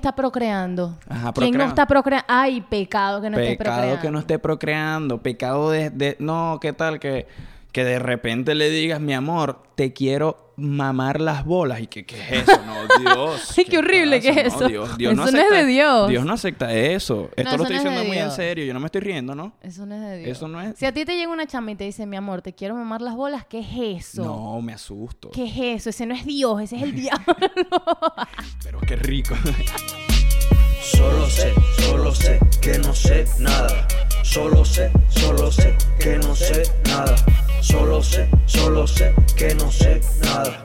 [0.00, 0.96] está procreando?
[1.08, 2.24] Ajá, ¿Quién no está procreando?
[2.28, 4.00] Ay, pecado que no esté pecado procreando.
[4.02, 6.98] que no esté procreando, pecado de, de- no, ¿qué tal?
[6.98, 7.26] Que,
[7.70, 11.80] que de repente le digas, mi amor, te quiero mamar las bolas.
[11.80, 12.60] ¿Y qué, qué es eso?
[12.66, 13.54] No, Dios.
[13.56, 14.68] Ay, qué horrible, ¿qué es No, eso?
[14.68, 16.08] Dios, Dios Eso no es de Dios.
[16.10, 17.30] Dios no acepta eso.
[17.36, 18.64] Esto eso lo estoy es diciendo muy en serio.
[18.64, 19.52] Yo no me estoy riendo, ¿no?
[19.62, 20.36] Eso no es de Dios.
[20.36, 22.42] Eso no es- Si a ti te llega una chama y te dice, mi amor,
[22.42, 24.24] te quiero mamar las bolas, ¿qué es eso?
[24.24, 25.30] No, me asusto.
[25.30, 25.90] ¿Qué es eso?
[25.90, 27.36] Ese no es Dios, ese es el diablo.
[28.62, 29.34] Pero qué rico.
[30.82, 33.86] Solo sé, solo sé que no sé nada.
[34.22, 37.16] Solo sé, solo sé que no sé nada.
[37.60, 40.62] Solo sé, solo sé que no sé nada.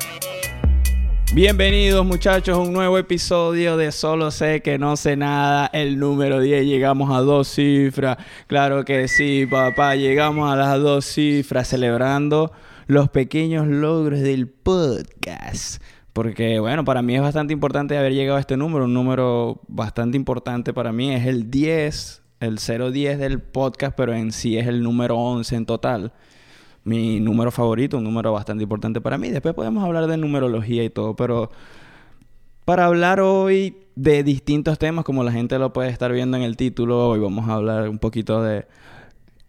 [1.33, 6.39] Bienvenidos muchachos a un nuevo episodio de Solo sé que no sé nada, el número
[6.39, 12.51] 10, llegamos a dos cifras, claro que sí papá, llegamos a las dos cifras celebrando
[12.87, 15.81] los pequeños logros del podcast.
[16.13, 20.17] Porque bueno, para mí es bastante importante haber llegado a este número, un número bastante
[20.17, 24.83] importante para mí, es el 10, el 010 del podcast, pero en sí es el
[24.83, 26.13] número 11 en total
[26.85, 29.29] mi número favorito, un número bastante importante para mí.
[29.29, 31.49] Después podemos hablar de numerología y todo, pero
[32.63, 36.55] para hablar hoy de distintos temas, como la gente lo puede estar viendo en el
[36.55, 38.67] título, hoy vamos a hablar un poquito de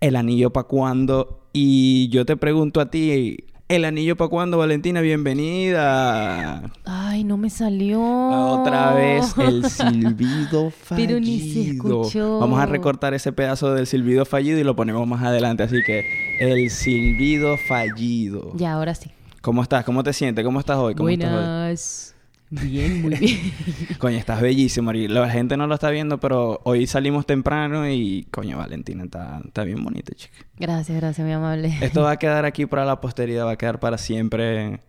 [0.00, 1.48] el anillo para cuándo.
[1.52, 3.36] Y yo te pregunto a ti,
[3.68, 5.00] ¿el anillo para cuándo, Valentina?
[5.00, 6.62] Bienvenida.
[6.84, 8.00] Ay, no me salió.
[8.00, 11.08] Otra vez el silbido fallido.
[11.08, 12.38] Pero ni se escuchó.
[12.38, 15.62] Vamos a recortar ese pedazo del silbido fallido y lo ponemos más adelante.
[15.64, 16.04] Así que
[16.40, 18.52] el silbido fallido.
[18.54, 19.10] Ya, ahora sí.
[19.40, 19.84] ¿Cómo estás?
[19.84, 20.44] ¿Cómo te sientes?
[20.44, 20.94] ¿Cómo estás hoy?
[20.94, 22.15] ¿Cómo estás hoy?
[22.50, 23.52] Bien, muy bien.
[23.98, 24.92] Coño, estás bellísimo.
[24.92, 29.64] La gente no lo está viendo, pero hoy salimos temprano y, coño, Valentina está, está
[29.64, 30.36] bien bonita, chica.
[30.56, 31.74] Gracias, gracias, muy amable.
[31.80, 34.80] Esto va a quedar aquí para la posteridad, va a quedar para siempre.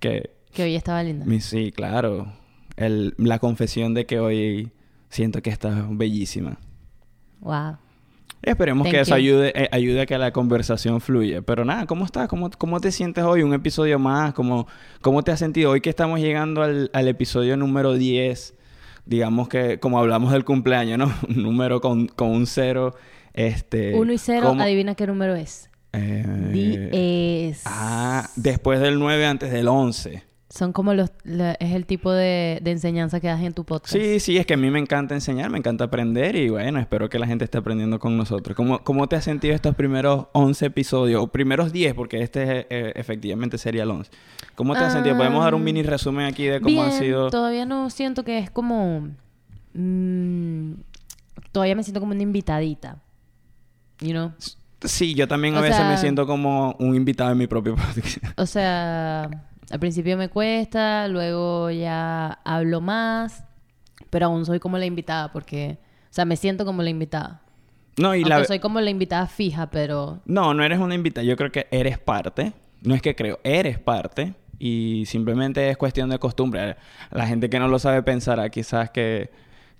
[0.00, 1.24] Que, Que hoy estaba linda.
[1.40, 2.32] sí, claro.
[2.76, 4.72] El- la confesión de que hoy
[5.08, 6.58] siento que estás bellísima.
[7.40, 7.76] Wow.
[8.42, 9.16] Esperemos Thank que eso you.
[9.16, 11.42] ayude, eh, ayude a que la conversación fluya.
[11.42, 12.28] Pero nada, ¿cómo estás?
[12.28, 13.42] ¿Cómo, cómo te sientes hoy?
[13.42, 14.32] Un episodio más.
[14.34, 14.66] ¿Cómo,
[15.00, 18.54] cómo te has sentido hoy que estamos llegando al, al episodio número 10?
[19.06, 21.06] Digamos que, como hablamos del cumpleaños, ¿no?
[21.28, 22.94] Un número con, con un cero.
[23.34, 25.70] Este, Uno y cero, ¿cómo- adivina qué número es.
[25.92, 27.62] Eh, Diez.
[27.64, 30.22] Ah, después del 9, antes del 11.
[30.50, 31.10] Son como los...
[31.24, 33.92] la- es el tipo de, de enseñanza que das en tu podcast.
[33.94, 37.10] Sí, sí, es que a mí me encanta enseñar, me encanta aprender y bueno, espero
[37.10, 38.56] que la gente esté aprendiendo con nosotros.
[38.56, 41.22] ¿Cómo, cómo te has sentido estos primeros 11 episodios?
[41.22, 44.10] O primeros 10, porque este eh, efectivamente sería el 11.
[44.54, 45.18] ¿Cómo te has sentido?
[45.18, 47.28] Podemos dar un Ah, mini resumen aquí de cómo Bien, han sido...
[47.28, 49.08] todavía no siento que es como...
[49.74, 50.72] mm,
[51.52, 53.02] todavía me siento como una invitadita.
[54.00, 54.32] You know?
[54.84, 58.18] Sí, yo también a O veces me siento como un invitado en mi propio podcast.
[58.36, 63.44] O sea, al principio me cuesta, luego ya hablo más,
[64.10, 65.78] pero aún soy como la invitada porque...
[66.10, 67.42] O sea, me siento como la invitada.
[67.98, 68.44] No, y Aunque la...
[68.44, 70.20] soy como la invitada fija, pero...
[70.24, 71.24] No, no eres una invitada.
[71.24, 72.52] Yo creo que eres parte.
[72.82, 74.34] No es que creo, eres parte.
[74.58, 76.76] Y simplemente es cuestión de costumbre.
[77.10, 79.30] La gente que no lo sabe pensará quizás que,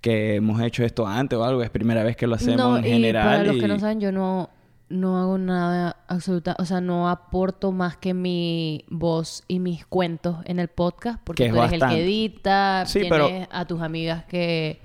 [0.00, 1.62] que hemos hecho esto antes o algo.
[1.62, 3.24] Es primera vez que lo hacemos no, en y general.
[3.24, 4.50] para los y- que no saben, yo no,
[4.88, 10.36] no hago nada absoluta, o sea, no aporto más que mi voz y mis cuentos
[10.44, 13.82] en el podcast, porque Que tú eres el que edita, Sí, tienes pero- a tus
[13.82, 14.80] amigas que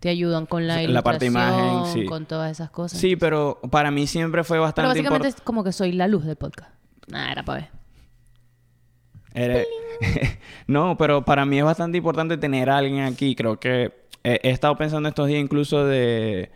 [0.00, 2.04] te ayudan con la la parte imagen, sí.
[2.04, 2.98] con todas esas cosas.
[3.00, 5.38] Sí, pero para mí siempre fue pero bastante básicamente importante.
[5.40, 6.70] es como que soy la luz del podcast.
[7.08, 7.70] Nada, era para ver.
[9.34, 9.66] Eres-
[10.66, 13.34] no, pero para mí es bastante importante tener a alguien aquí.
[13.34, 16.50] Creo que he, he estado pensando estos días incluso de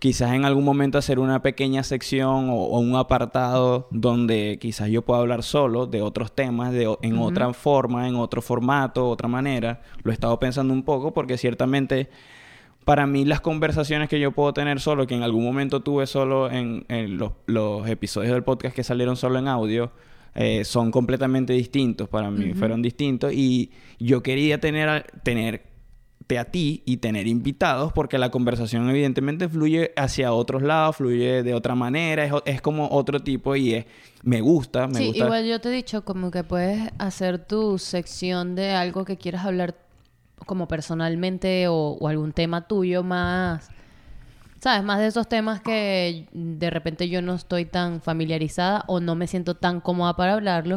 [0.00, 5.02] quizás en algún momento hacer una pequeña sección o, o un apartado donde quizás yo
[5.02, 9.82] pueda hablar solo de otros temas, de, en otra forma, en otro formato, otra manera.
[10.02, 12.08] Lo he estado pensando un poco porque ciertamente
[12.84, 16.50] para mí las conversaciones que yo puedo tener solo, que en algún momento tuve solo
[16.50, 19.92] en, en los, los episodios del podcast que salieron solo en audio,
[20.34, 23.32] eh, son completamente distintos para mí, fueron distintos.
[23.32, 25.04] Y yo quería tener a,
[26.30, 31.42] tenerte a ti y tener invitados porque la conversación evidentemente fluye hacia otros lados, fluye
[31.42, 33.86] de otra manera, es, es como otro tipo y es,
[34.22, 35.24] me gusta, me sí, gusta.
[35.24, 39.44] igual yo te he dicho como que puedes hacer tu sección de algo que quieras
[39.44, 39.74] hablar
[40.46, 43.68] como personalmente o, o algún tema tuyo más,
[44.60, 44.84] ¿sabes?
[44.84, 49.26] Más de esos temas que de repente yo no estoy tan familiarizada o no me
[49.26, 50.76] siento tan cómoda para hablarlo.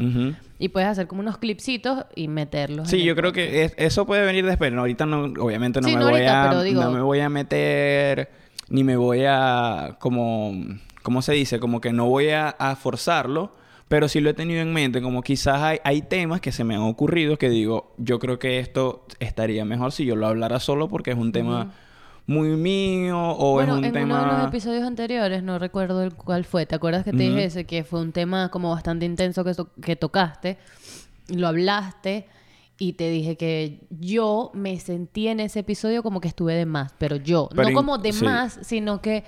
[0.57, 2.89] Y puedes hacer como unos clipsitos y meterlos.
[2.89, 3.49] Sí, yo creo podcast.
[3.51, 4.71] que es- eso puede venir después.
[4.71, 7.19] No, ahorita no, obviamente no Sí, me no voy ahorita, a, digo- no me voy
[7.19, 8.31] a meter,
[8.69, 10.53] ni me voy a, como,
[11.03, 11.59] ¿cómo se dice?
[11.59, 13.51] Como que no voy a, a forzarlo,
[13.89, 16.73] Pero sí lo he tenido en mente, como quizás hay, hay temas que se me
[16.73, 20.87] han ocurrido que digo, yo creo que esto estaría mejor si yo lo hablara solo
[20.87, 21.73] porque es un tema
[22.25, 24.21] muy mío o bueno, es un en tema...
[24.21, 27.45] uno de los episodios anteriores, no recuerdo el cuál fue, ¿te acuerdas que te dije
[27.45, 27.65] ese?
[27.65, 30.57] Que fue un tema como bastante intenso que, que tocaste,
[31.27, 32.27] lo hablaste
[32.77, 36.93] y te dije que yo me sentí en ese episodio como que estuve de más,
[36.97, 38.25] pero yo, Pero no como de sí.
[38.25, 39.23] más, sino que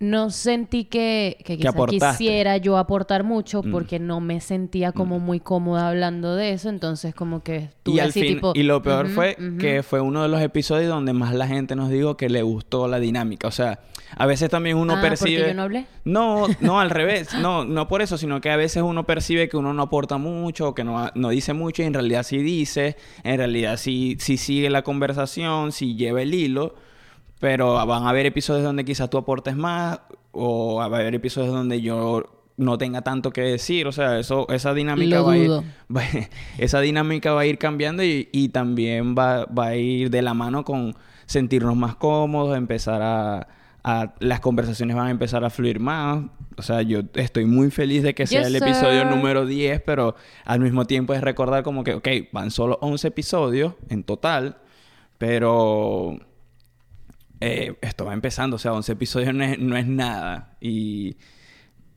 [0.00, 1.36] no sentí que.
[1.48, 1.86] Mm.
[1.88, 7.14] quisiera yo aportar mucho porque no me sentía como muy cómoda hablando de eso, entonces
[7.14, 8.52] como que estuve Y al así fin, tipo...
[8.54, 11.90] y lo peor fue que fue uno de los episodios donde más la gente nos
[11.90, 13.48] dijo que le gustó la dinámica.
[13.48, 13.80] O sea,
[14.16, 15.48] a veces también uno Ah, ¿porque percibe.
[15.48, 15.86] yo no hablé?
[16.04, 17.34] No, no, al revés.
[17.34, 20.74] No, no por eso, sino que a veces uno percibe que uno no aporta mucho,
[20.74, 24.70] que no, no dice mucho, y en realidad sí dice, en realidad sí, sí sigue
[24.70, 26.74] la conversación, sí lleva el hilo.
[27.40, 30.00] Pero van a haber episodios donde quizás tú aportes más,
[30.32, 32.24] o va a haber episodios donde yo
[32.56, 33.86] no tenga tanto que decir.
[33.86, 35.50] O sea, eso, esa dinámica va a ir.
[35.96, 36.02] va-
[36.58, 40.34] esa dinámica va a ir cambiando y, y también va, va a ir de la
[40.34, 40.94] mano con
[41.26, 43.46] sentirnos más cómodos, empezar a,
[43.84, 46.24] a- las conversaciones van a empezar a fluir más.
[46.56, 49.06] O sea, yo estoy muy feliz de que sea Yes, el episodio sir.
[49.10, 53.74] número 10, pero al mismo tiempo es recordar como que, ok, van solo 11 episodios
[53.90, 54.56] en total,
[55.18, 56.18] pero
[57.40, 60.56] eh, esto va empezando, o sea, 11 episodios no es, no es nada.
[60.60, 61.16] Y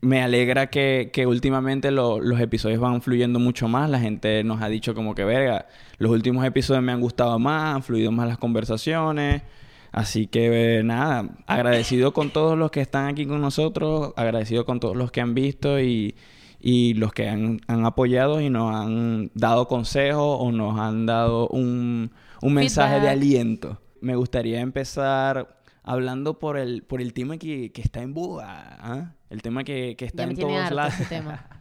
[0.01, 3.89] me alegra que, que últimamente lo- los episodios van fluyendo mucho más.
[3.89, 5.67] La gente nos ha dicho como que, verga,
[5.97, 9.43] los últimos episodios me han gustado más, han fluido más las conversaciones.
[9.91, 14.79] Así que eh, nada, agradecido con todos los que están aquí con nosotros, agradecido con
[14.79, 16.15] todos los que han visto y,
[16.61, 21.47] y los que han, han apoyado y nos han dado consejos o nos han dado
[21.49, 22.11] un,
[22.41, 23.81] un mensaje de aliento.
[24.01, 29.15] Me gustaría empezar hablando por el, por el tema que, que está en boga, ¿ah?
[29.29, 30.93] el tema que, que está Ya en todos lados.
[30.95, 31.47] ese tema.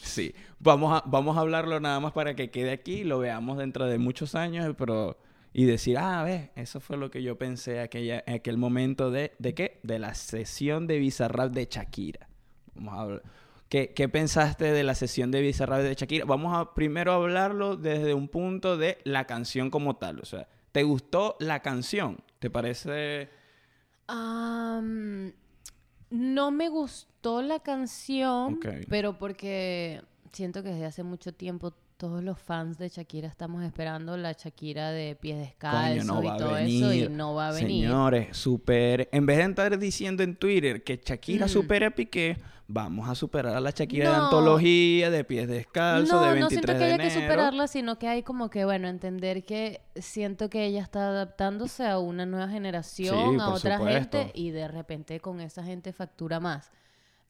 [0.00, 3.84] Sí, vamos a, vamos a hablarlo nada más para que quede aquí, lo veamos dentro
[3.84, 5.18] de muchos años, pero
[5.52, 9.32] y decir, ah, ves, eso fue lo que yo pensé aquella, en aquel momento de,
[9.38, 9.80] ¿de qué?
[9.82, 12.28] De la sesión de Bizarrap de Shakira.
[12.74, 13.22] Vamos a hablar.
[13.68, 16.24] ¿Qué, qué pensaste de la sesión de Bizarrap de Shakira?
[16.24, 20.20] Vamos a primero hablarlo desde un punto de la canción como tal.
[20.20, 22.18] O sea, ¿te gustó la canción?
[22.38, 23.28] ¿Te parece...?
[24.06, 25.32] Am,
[26.10, 32.38] no me gustó la canción, pero porque siento que desde hace mucho tiempo todos los
[32.38, 36.84] fans de Shakira estamos esperando la Shakira de pies descalzos no y todo venir.
[36.84, 37.86] eso y no va a venir.
[37.86, 39.08] Señores, super...
[39.12, 41.48] En vez de estar diciendo en Twitter que Shakira Mm.
[41.50, 42.38] supera a Piqué,
[42.70, 44.24] vamos a superar a la Shakira de No.
[44.24, 47.98] antología, de pies descalzos, no, de no 23 siento que de haya que superarla, sino
[47.98, 52.48] que hay como que, bueno, entender que siento que ella está adaptándose a una nueva
[52.48, 54.18] generación, Sí, a otra supuesto.
[54.18, 56.70] gente, y de repente con esa gente factura más.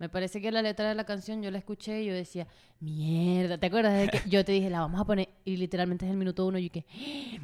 [0.00, 2.46] Me parece que la letra de la canción yo la escuché y yo decía,
[2.80, 5.28] mierda, ¿te acuerdas de que yo te dije, la vamos a poner?
[5.44, 6.84] Y literalmente es el minuto uno y yo que,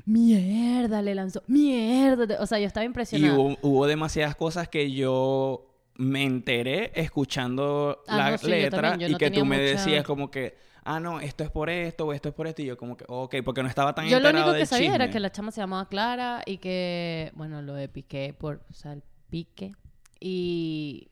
[0.06, 2.41] mierda, le lanzó, mierda.
[2.41, 3.35] O sea, yo estaba Y impresionada.
[3.38, 8.96] hubo, hubo demasiadas cosas que yo me enteré escuchando Ah, la no, sí, yo letra
[8.96, 11.70] yo y no que tú me mucha- decías como que, ah, no, esto es por
[11.70, 12.62] esto o esto es por esto.
[12.62, 14.94] Y yo como que, ok, porque no estaba tan Yo lo enterado único que sabía
[14.94, 18.75] era que la chama se llamaba Clara y que, bueno, lo de Piqué por, o
[18.75, 19.73] sea, el pique.
[20.20, 21.08] Y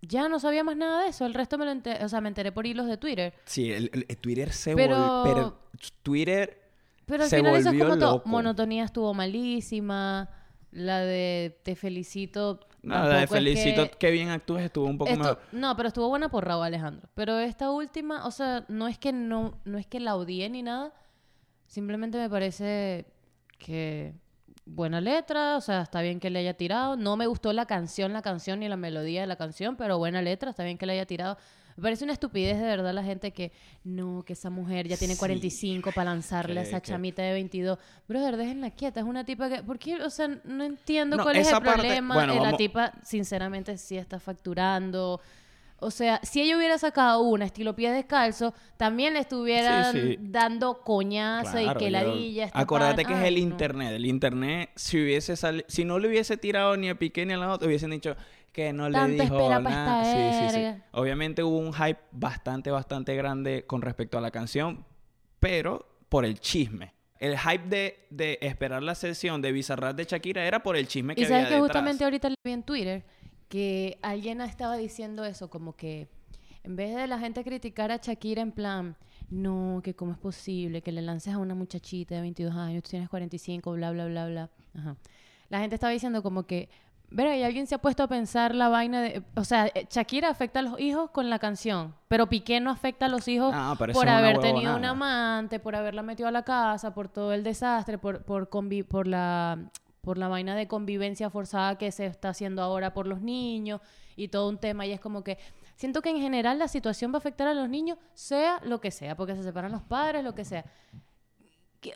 [0.00, 1.26] ya no sabía más nada de eso.
[1.26, 3.34] El resto me lo enteré, o sea, me enteré por hilos de Twitter.
[3.44, 3.90] Sí, el,
[4.20, 5.34] Twitter se Pero- volvió...
[5.34, 5.58] Pero
[6.02, 6.60] Twitter...
[7.06, 8.22] Pero al Se final eso es como.
[8.24, 10.30] Monotonía estuvo malísima.
[10.70, 12.60] La de Te felicito.
[12.88, 15.38] Nada, de es felicito, que- qué bien actúas, estuvo un poco Esto- mejor.
[15.52, 17.08] no, pero estuvo buena por Raúl Alejandro.
[17.14, 20.62] Pero esta última, o sea, no es que no, no es que la odié ni
[20.62, 20.92] nada.
[21.66, 23.06] Simplemente me parece
[23.58, 24.14] que
[24.66, 26.96] buena letra, o sea, está bien que le haya tirado.
[26.96, 30.22] No me gustó la canción, la canción ni la melodía de la canción, pero buena
[30.22, 31.36] letra, está bien que le haya tirado.
[31.76, 33.50] Me parece una estupidez de verdad la gente que
[33.82, 35.18] no, que esa mujer ya tiene Sí.
[35.18, 37.78] 45 para lanzarle a esa que- chamita de 22.
[38.08, 39.62] Brother, déjenla quieta, es una tipa que...
[39.62, 39.96] ¿Por qué?
[40.02, 42.14] O sea, no entiendo No, cuál es el parte- problema.
[42.14, 45.20] bueno, Eh, la tipa, sinceramente, sí está facturando.
[45.80, 50.18] O sea, si ella hubiera sacado una estilo pie descalzo, también le estuvieran Sí, sí.
[50.20, 51.88] dando coñazo y que
[52.44, 53.40] esta Acuérdate pan- que es el no.
[53.40, 53.92] internet.
[53.92, 57.36] El internet, si hubiese sali- si no le hubiese tirado ni a Piqué ni a
[57.36, 58.16] la otra, hubiesen dicho
[58.54, 60.04] que no le dijo nada.
[60.04, 60.82] Sí, sí, sí.
[60.92, 64.86] Obviamente hubo un hype bastante, bastante grande con respecto a la canción,
[65.40, 66.94] pero por el chisme.
[67.18, 71.14] El hype de, de esperar la sesión de Bizarrap de Shakira era por el chisme
[71.14, 71.68] que Y había sabes que detrás.
[71.68, 73.04] justamente ahorita le vi en Twitter
[73.48, 76.08] que alguien estaba diciendo eso, como que
[76.62, 78.96] en vez de la gente criticar a Shakira en plan,
[79.30, 82.90] no, que cómo es posible que le lances a una muchachita de 22 años, tú
[82.90, 84.50] tienes 45, bla, bla, bla, bla.
[84.78, 84.96] Ajá.
[85.48, 86.68] La gente estaba diciendo como que,
[87.10, 89.22] Verá, y alguien se ha puesto a pensar la vaina de...
[89.36, 93.06] O sea, eh, Shakira afecta a los hijos con la canción, pero Piqué no afecta
[93.06, 96.92] a los hijos Ah, por haber tenido un amante, por haberla metido a la casa,
[96.92, 99.70] por todo el desastre, por, por, convi- por, la,
[100.00, 103.80] por la vaina de convivencia forzada que se está haciendo ahora por los niños
[104.16, 104.84] y todo un tema.
[104.84, 105.38] Y es como que
[105.76, 108.90] siento que en general la situación va a afectar a los niños, sea lo que
[108.90, 110.64] sea, porque se separan los padres, lo que sea.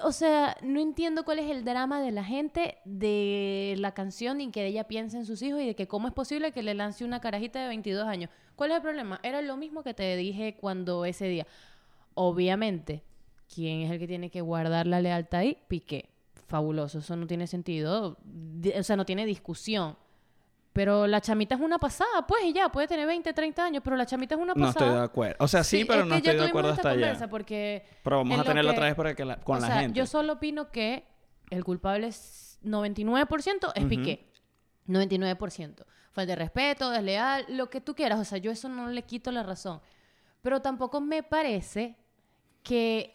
[0.02, 4.50] O sea, no entiendo cuál es el drama de la gente de la canción y
[4.50, 7.04] que ella piense en sus hijos y de que cómo es posible que le lance
[7.04, 8.30] una carajita de 22 años.
[8.56, 9.20] ¿Cuál es el problema?
[9.22, 11.46] Era lo mismo que te dije cuando ese día.
[12.14, 13.04] Obviamente,
[13.52, 15.58] ¿quién es el que tiene que guardar la lealtad ahí?
[15.68, 16.10] Piqué.
[16.46, 18.18] Fabuloso, eso no tiene sentido.
[18.78, 19.96] O sea, no tiene discusión.
[20.72, 23.96] Pero la chamita es una pasada, pues, y ya, puede tener 20, 30 años, pero
[23.96, 24.86] la chamita es una No pasada.
[24.86, 25.36] estoy de acuerdo.
[25.40, 27.28] O sea, sí, pero es no que ya estoy de acuerdo esta hasta allá.
[27.28, 29.66] Porque Pero vamos a lo tenerla que- otra vez para que la- con o la
[29.66, 29.98] sea, gente.
[29.98, 31.04] Yo solo opino que
[31.50, 33.88] el culpable es 99% es Ujú.
[33.88, 34.30] Piqué.
[34.86, 35.84] 99%.
[36.12, 38.20] Falta de respeto, desleal, lo que tú quieras.
[38.20, 39.80] O sea, yo eso no le quito la razón.
[40.42, 41.96] Pero tampoco me parece
[42.62, 43.14] que...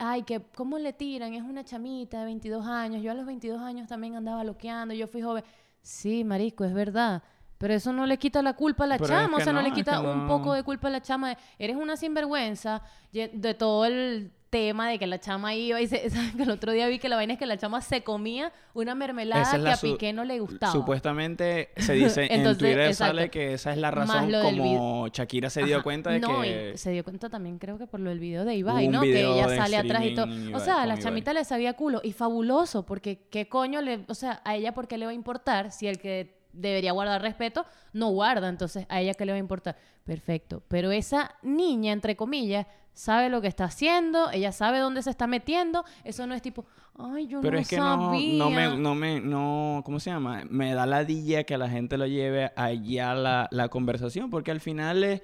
[0.00, 3.02] Ay, que cómo le tiran, es una chamita de 22 años.
[3.02, 5.42] Yo a los 22 años también andaba loqueando, yo fui joven.
[5.82, 7.22] Sí, marisco, es verdad.
[7.58, 9.58] Pero eso no le quita la culpa a la Pero es chama, o sea, no,
[9.58, 10.28] no, le es quita que un no.
[10.28, 11.30] poco de culpa a la chama.
[11.30, 12.82] de, Eres una sinvergüenza
[13.12, 16.34] de todo el tema de que la chama iba y se, ¿sabes?
[16.34, 18.94] que el otro día vi que la vaina es que la chama se comía una
[18.94, 20.72] mermelada es que a Piqué no le gustaba.
[20.72, 23.16] Supuestamente se dice en Entonces, Twitter exacto.
[23.16, 26.78] sale que esa es la razón como Shakira se dio cuenta de no, que y
[26.78, 29.02] se dio cuenta también creo que por lo del video de Ibai, ¿no?
[29.02, 30.26] Que ella sale atrás y todo.
[30.54, 31.04] O sea, a la Ibai.
[31.04, 34.88] chamita le sabía culo y fabuloso, porque qué coño le, o sea, a ella por
[34.88, 39.00] qué le va a importar si el que debería guardar respeto no guarda, entonces a
[39.00, 39.76] ella qué le va a importar.
[40.04, 42.66] Perfecto, pero esa niña entre comillas
[42.98, 46.66] sabe lo que está haciendo, ella sabe dónde se está metiendo, eso no es tipo,
[46.98, 48.38] ay, yo Pero no es que no, sabía.
[48.38, 50.42] no me, no me, no, ¿cómo se llama?
[50.50, 54.58] Me da la dilla que la gente lo lleve allá la, la conversación, porque al
[54.60, 55.22] final es,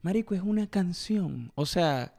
[0.00, 1.52] marico, es una canción.
[1.54, 2.14] O sea,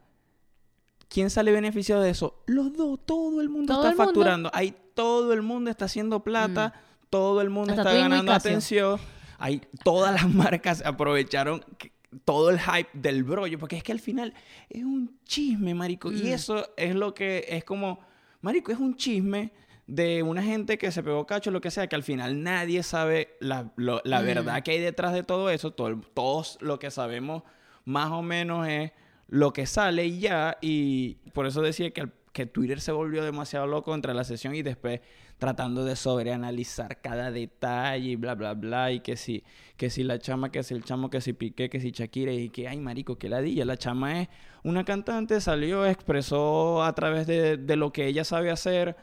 [1.10, 2.44] ¿quién sale beneficiado de eso?
[2.46, 4.10] Los dos, todo el mundo Todo está el mundo.
[4.12, 4.52] facturando.
[4.54, 6.74] Ahí todo el mundo está haciendo plata,
[7.10, 9.00] todo el mundo Hasta está ganando atención.
[9.40, 14.00] Ahí todas las marcas aprovecharon que- todo el hype del brollo, porque es que al
[14.00, 14.34] final
[14.70, 16.12] es un chisme, marico.
[16.12, 16.28] Y Mm.
[16.28, 18.00] eso es lo que es como,
[18.42, 19.52] marico, es un chisme
[19.88, 23.36] de una gente que se pegó cacho, lo que sea, que al final nadie sabe
[23.40, 24.26] la, lo- la Mm.
[24.26, 25.72] verdad que hay detrás de todo eso.
[25.72, 27.44] Todo todos lo que sabemos
[27.86, 28.92] más o menos es
[29.30, 30.58] lo que sale y ya.
[30.62, 34.54] Y por eso decía que, el- que Twitter se volvió demasiado loco entre la sesión
[34.54, 35.02] y después
[35.40, 38.92] tratando de sobreanalizar cada detalle y bla, bla, bla.
[38.92, 39.44] Y que si,
[39.76, 42.32] que si la chama, que si el chamo, que si Piqué, que si Shakira.
[42.32, 43.66] Y que, ay, marico, que ladilla.
[43.66, 44.28] La chama es
[44.64, 48.96] una cantante, salió, expresó a través de, de lo que ella sabe hacer.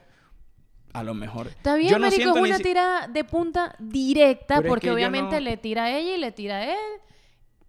[0.93, 1.47] A lo mejor.
[1.47, 4.87] Está bien, Yo no marico, es una si- tira de punta directa, Pero es porque
[4.87, 7.01] que obviamente no- le tira a ella y le tira a él.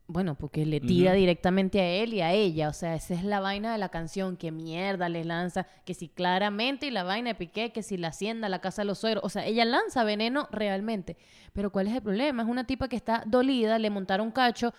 [0.09, 2.69] Bueno, porque le tira directamente a él y a ella.
[2.69, 4.37] O sea, esa es la vaina de la canción.
[4.37, 5.67] Que mierda le lanza.
[5.85, 8.87] Que si claramente y la vaina de Piqué, que si la hacienda, la casa de
[8.87, 9.25] los suegros.
[9.25, 11.17] O sea, ella lanza veneno realmente.
[11.53, 12.45] Pero ¿cuál es el problema?
[12.45, 14.73] Es una tipa que está dolida, le montaron cacho.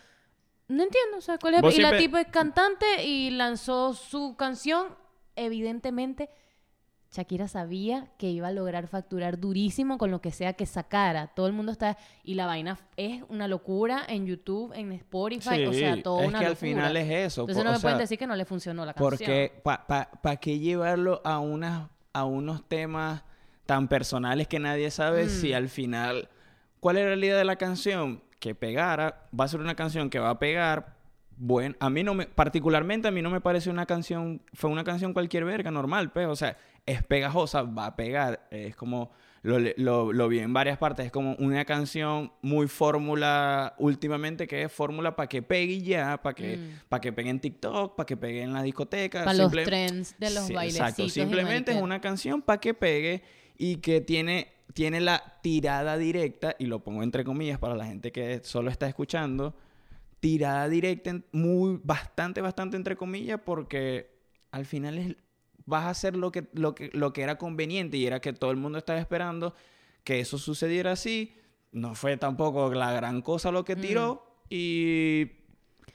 [0.70, 4.38] No entiendo, o sea, ¿cuál es el Y la tipa es cantante y lanzó su
[4.38, 4.96] canción.
[5.36, 6.30] Evidentemente,
[7.18, 11.28] Shakira sabía que iba a lograr facturar durísimo con lo que sea que sacara.
[11.28, 11.98] Todo el mundo está...
[12.24, 16.40] Y la vaina es una locura en YouTube, en Spotify, o sea, todo es una
[16.40, 17.42] que al final es eso.
[17.42, 19.10] Entonces no me pueden sea, decir que no le funcionó la canción.
[19.10, 23.24] Porque, ¿para pa, pa qué llevarlo a, unas, a unos temas
[23.66, 25.30] tan personales que nadie sabe Mm.
[25.30, 26.30] si al final...
[26.80, 28.22] ¿Cuál era la idea de la canción?
[28.40, 29.28] Que pegara.
[29.38, 30.96] Va a ser una canción que va a pegar.
[31.36, 32.28] Bueno, a mí no me...
[32.28, 34.44] Particularmente a mí no me parece una canción...
[34.54, 36.28] Fue una canción cualquier verga, normal, pues.
[36.28, 36.56] O sea,
[36.88, 38.48] es pegajosa, va a pegar.
[38.50, 39.12] Es como...
[39.44, 41.06] Lo, lo, lo vi en varias partes.
[41.06, 46.34] Es como una canción muy fórmula últimamente que es fórmula para que pegue ya, para
[46.34, 47.00] que, Mm.
[47.00, 49.24] que pegue en TikTok, para que pegue en la discoteca.
[49.24, 50.90] Para los trends de los Sí, bailecitos.
[50.90, 53.22] Exacto, simplemente es una canción para que pegue
[53.58, 58.12] y que tiene, tiene la tirada directa, y lo pongo entre comillas para la gente
[58.12, 59.56] que solo está escuchando,
[60.20, 64.10] tirada directa, muy, bastante, bastante entre comillas, porque
[64.52, 65.16] al final es,
[65.68, 68.50] vas a hacer lo que, lo, que, lo que era conveniente y era que todo
[68.50, 69.54] el mundo estaba esperando
[70.04, 71.36] que eso sucediera así.
[71.72, 73.82] No fue tampoco la gran cosa lo que Mm.
[73.82, 75.30] tiró y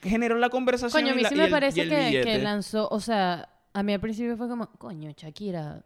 [0.01, 1.01] generó la conversación.
[1.03, 2.87] Coño, a mí sí me parece que, que lanzó...
[2.89, 4.67] O sea, a mí al principio fue como...
[4.77, 5.83] Coño, Shakira...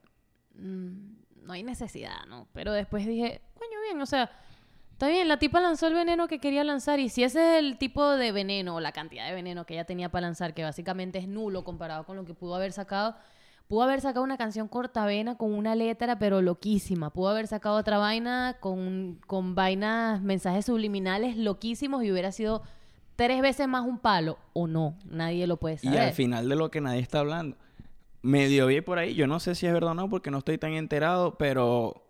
[0.56, 2.48] mm, no hay necesidad, ¿no?
[2.54, 3.42] Pero después dije...
[3.56, 4.30] Coño, bien, o sea...
[4.92, 7.78] Está bien, la tipa lanzó el veneno que quería lanzar y si ese es el
[7.78, 11.20] tipo de veneno o la cantidad de veneno que ella tenía para lanzar, que básicamente
[11.20, 13.16] es nulo comparado con lo que pudo haber sacado,
[13.68, 17.10] Pudo haber sacado una canción cortavena con una letra, pero loquísima.
[17.12, 22.64] Pudo haber sacado otra vaina con, con vainas, mensajes subliminales loquísimos y hubiera sido
[23.18, 24.38] tres veces más un palo.
[24.54, 26.00] O no, nadie lo puede Y saber.
[26.00, 27.58] al final de lo que nadie está hablando.
[28.22, 30.58] Medio vi por ahí, yo no sé si es verdad o no porque no estoy
[30.58, 32.04] tan enterado, pero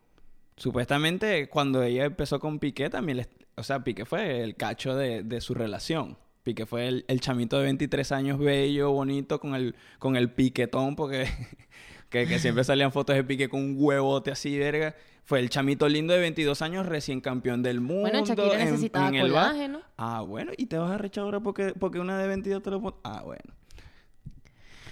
[0.55, 5.23] supuestamente cuando ella empezó con Piqué también, les- o sea, Piqué fue el cacho de,
[5.23, 6.17] de su relación.
[6.47, 10.95] Piqué fue el, el chamito de 23 años bello, bonito, con el, con el piquetón,
[10.95, 11.27] porque
[12.09, 14.95] que, que siempre salían fotos de Piqué con un huevote así, verga.
[15.25, 18.09] Fue el chamito lindo de 22 años, recién campeón del mundo.
[18.09, 19.81] Bueno, Shakira en- necesitaba en el ba- colágeno.
[19.97, 22.81] Ah, bueno, y te vas a rechazar ahora porque, porque una de 22 te lo
[22.81, 23.43] pon- Ah, bueno.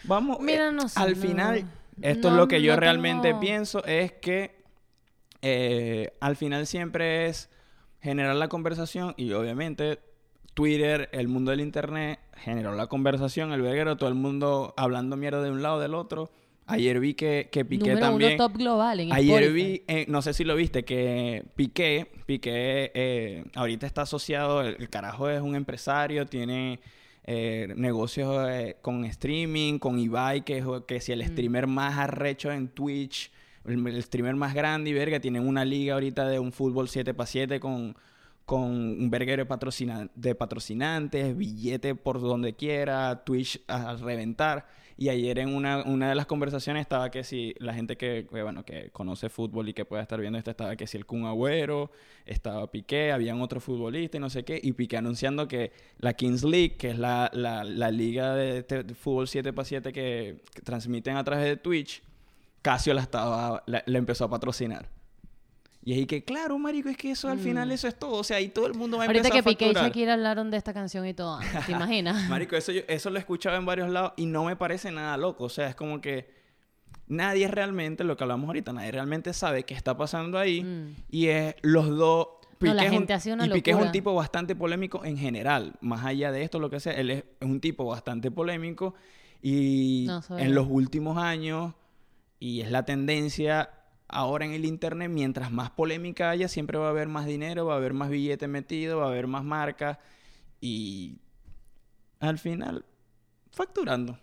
[0.03, 0.39] Vamos.
[0.41, 1.21] Mira, eh, no sé, Al no.
[1.21, 1.65] final,
[2.01, 4.61] esto es No, lo que yo no realmente tengo- pienso: es que
[5.41, 7.49] eh, al final siempre es
[8.01, 9.99] generar la conversación y obviamente
[10.55, 15.43] Twitter, el mundo del internet, generó la conversación, el verguero, todo el mundo hablando mierda
[15.43, 16.31] de un lado del otro.
[16.67, 18.33] Ayer vi que, que Piqué Número también.
[18.33, 19.53] uno top global en Ayer Spotify.
[19.53, 24.75] vi, eh, no sé si lo viste, que Piqué, Piqué eh, ahorita está asociado, el,
[24.79, 26.79] el carajo es un empresario, tiene
[27.25, 31.27] eh, negocios eh, con streaming, con Ibai, que es que si el Mm.
[31.33, 33.31] streamer más arrecho en Twitch,
[33.65, 37.59] el, el streamer más grande y verga, tienen una liga ahorita de un fútbol 7x7
[37.59, 37.95] con,
[38.45, 44.67] con un verguero de, patrocina- de patrocinantes, billete por donde quiera, Twitch a, reventar.
[44.97, 48.63] Y ayer en una, una de las conversaciones estaba que si la gente que, bueno,
[48.63, 51.91] que conoce fútbol y que pueda estar viendo esto, estaba que si el Kun Agüero,
[52.25, 56.43] estaba Piqué, habían otros futbolistas y no sé qué, y Piqué anunciando que la Kings
[56.43, 58.63] League, que es la, la, la liga de,
[58.95, 62.01] fútbol 7x7 que, transmiten a través de Twitch,
[62.61, 64.89] Casio la estaba, la empezó a patrocinar.
[65.87, 68.13] Y ahí que, claro, marico, es que eso al final eso es todo.
[68.17, 69.09] O sea, y todo el mundo va a Mm.
[69.09, 69.89] Ahorita empezar que a Piqué y facturar.
[69.91, 72.27] Shakira hablaron de esta canción y todo, ¿te imaginas?
[72.27, 75.15] Marico, eso, yo- eso lo he escuchado en varios lados y no me parece nada
[75.15, 75.43] loco.
[75.43, 76.27] O sea, es como que
[77.07, 80.63] nadie realmente, lo que hablamos ahorita, nadie realmente sabe qué está pasando ahí.
[80.63, 80.95] Mm.
[81.11, 82.27] Y es los dos...
[82.61, 83.91] No, la es un- gente hace una y Piqué es un locura.
[83.91, 85.73] tipo bastante polémico en general.
[85.81, 88.95] Más allá de esto, lo que sea, él es un tipo bastante polémico.
[89.41, 91.73] Y No en los últimos años,
[92.39, 93.69] y es la tendencia
[94.15, 97.73] ahora en el internet, mientras más polémica haya, siempre va a haber más dinero, va
[97.75, 99.97] a haber más billete metido, va a haber más marcas.
[100.61, 101.19] Y
[102.19, 102.85] al final,
[103.51, 104.17] facturando.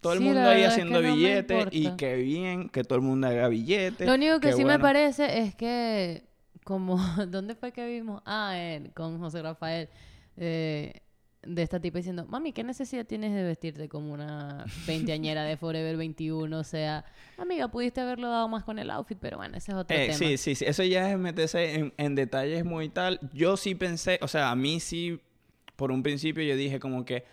[0.00, 2.96] Todo el Sí, mundo ahí es haciendo no me billetes y qué bien, que todo
[2.96, 4.06] el mundo haga billetes.
[4.06, 6.24] Lo único que sí me parece es que,
[6.64, 6.96] como,
[7.28, 8.22] ¿dónde fue que vimos?
[8.24, 9.88] Ah, en- con José Rafael,
[10.36, 11.02] eh,
[11.42, 15.96] de esta tipa diciendo, mami, ¿qué necesidad tienes de vestirte como una veinteañera de Forever
[15.96, 16.58] 21?
[16.58, 17.04] O sea,
[17.38, 20.18] amiga, pudiste haberlo dado más con el outfit, pero bueno, ese es otro Eh, tema.
[20.18, 20.64] sí, sí, sí.
[20.66, 23.18] Eso ya es meterse en, en detalles muy tal.
[23.32, 25.18] Yo sí pensé, o sea, a mí sí,
[25.76, 27.24] por un principio yo dije como que,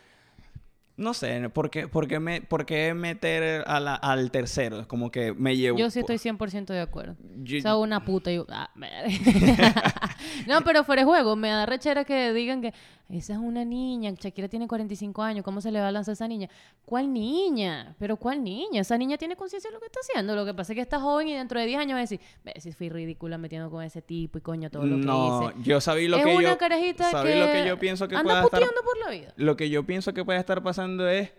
[0.96, 4.88] no sé, ¿por qué, por qué me, por qué meter a la- al tercero?
[4.88, 5.78] Como que me llevo...
[5.78, 7.16] Yo sí estoy 100% de acuerdo.
[7.44, 8.72] Yo- O sea, una puta ah,
[10.48, 12.74] no, pero fuera de juego, me da rechera que digan que
[13.10, 16.14] esa es una niña, Shakira tiene 45 años, ¿cómo se le va a lanzar a
[16.14, 16.50] esa niña?
[16.84, 17.96] ¿Cuál niña?
[18.00, 18.82] ¿Pero cuál niña?
[18.82, 20.36] Esa niña tiene conciencia de lo que está haciendo.
[20.36, 22.20] Lo que pasa es que está joven y dentro de 10 años va a decir,
[22.44, 25.62] ve si fui ridícula metiendo con ese tipo y coño todo lo que no, hice.
[25.64, 26.58] yo sabía lo es que una yo...
[26.58, 28.84] carajita sabí que lo que yo pienso que anda pueda estar...
[28.84, 29.34] por la vida.
[29.38, 31.32] Lo que yo pienso que puede estar pasando es...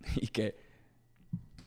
[0.16, 0.56] Y que...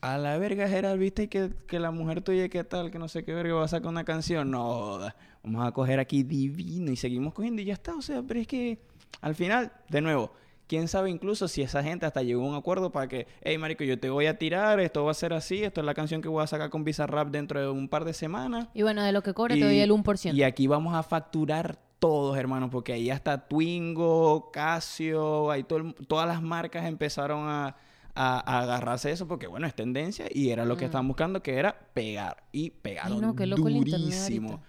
[0.00, 2.90] A la verga, Gerald, viste que, que la mujer tuya, ¿qué tal?
[2.92, 4.48] Que no sé qué verga va a sacar una canción.
[4.48, 4.98] No.
[5.42, 7.96] Vamos a coger aquí divino y seguimos cogiendo y ya está.
[7.96, 8.78] O sea, pero es que
[9.20, 10.32] al final, de nuevo,
[10.66, 13.84] quién sabe incluso si esa gente hasta llegó a un acuerdo para que, hey, marico,
[13.84, 16.28] yo te voy a tirar, esto va a ser así, esto es la canción que
[16.28, 18.68] voy a sacar con Bizarrap dentro de un par de semanas.
[18.74, 20.34] Y bueno, de lo que cobre te doy el 1%.
[20.34, 25.94] Y aquí vamos a facturar todos, hermanos, porque ahí hasta Twingo, Casio, ahí todo el-
[26.06, 27.76] todas las marcas empezaron a,
[28.14, 31.56] a- a agarrarse eso, porque bueno, es tendencia y era lo que estaban buscando, que
[31.56, 32.44] era pegar.
[32.52, 33.14] Y pegaron.
[33.14, 34.48] Ay, no, qué loco el durísimo.
[34.50, 34.68] ahorita.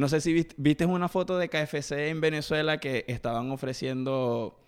[0.00, 4.58] No sé si viste, viste una foto de KFC en Venezuela que estaban ofreciendo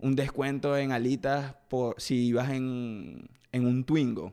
[0.00, 4.32] un descuento en alitas por si ibas en, en un Twingo.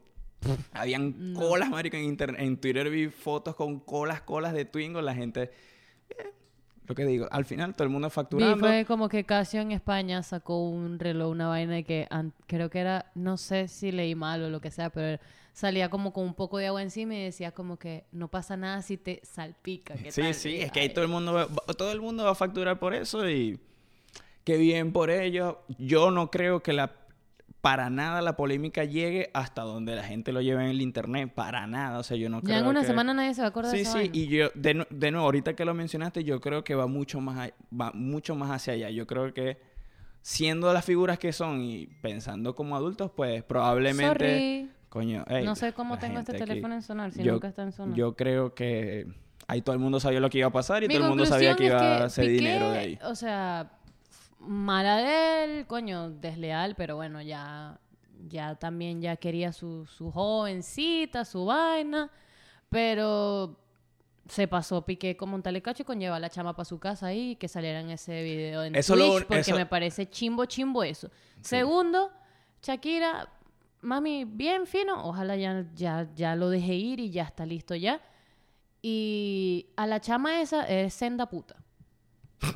[0.71, 5.03] Habían colas, marico, en, internet, en Twitter vi fotos con colas, colas de Twingo.
[5.03, 5.51] La gente...
[6.09, 6.33] eh,
[6.89, 8.57] lo que digo, al final todo el mundo facturando.
[8.57, 12.07] fue como que Casio en España sacó un reloj, una vaina de que
[12.47, 15.21] creo que era, no sé si leí mal o lo que sea, pero
[15.53, 18.81] salía como con un poco de agua encima y decía como que no pasa nada
[18.81, 19.99] si te salpica.
[20.01, 20.33] ¿qué Sí, tal?
[20.33, 22.35] sí, Y, es que ahí todo el mundo va, va- todo el mundo va a
[22.35, 23.59] facturar por eso y
[24.43, 25.57] qué bien por ellos.
[25.79, 26.91] Yo no creo que la
[27.61, 31.67] para nada la polémica llegue hasta donde la gente lo lleve en el internet, para
[31.67, 33.49] nada, o sea, yo no creo Ya en una que- semana nadie se va a
[33.49, 34.15] acordar Sí, de esa sí, vaina.
[34.17, 37.49] y yo de, de nuevo ahorita que lo mencionaste, yo creo que va mucho más
[37.49, 38.89] a- va mucho más hacia allá.
[38.89, 39.57] Yo creo que
[40.21, 44.69] siendo las figuras que son y pensando como adultos, pues probablemente Sorry.
[44.89, 47.71] Coño, no sé cómo tengo este aquí- teléfono en sonar, si yo, nunca está en
[47.71, 47.95] sonar.
[47.95, 49.05] yo creo que
[49.47, 51.25] ahí todo el mundo sabía lo que iba a pasar y Mi todo el mundo
[51.25, 52.99] sabía que iba a hacer dinero de ahí.
[53.03, 53.69] O sea,
[54.39, 57.79] mala de él, coño, desleal, pero bueno, ya,
[58.27, 62.09] ya también ya quería su, su jovencita, su vaina,
[62.69, 63.57] pero
[64.27, 67.31] se pasó Piqué como un talecacho con llevar a la chama para su casa ahí
[67.31, 70.45] y que saliera en ese video en Eso Twitch, lo porque eso- me parece chimbo,
[70.45, 71.09] chimbo eso.
[71.41, 72.11] Segundo,
[72.61, 73.27] Shakira,
[73.81, 78.01] mami, bien fino, ojalá ya, ya, ya lo deje ir y ya está listo ya.
[78.81, 81.55] Y a la chama esa es senda puta.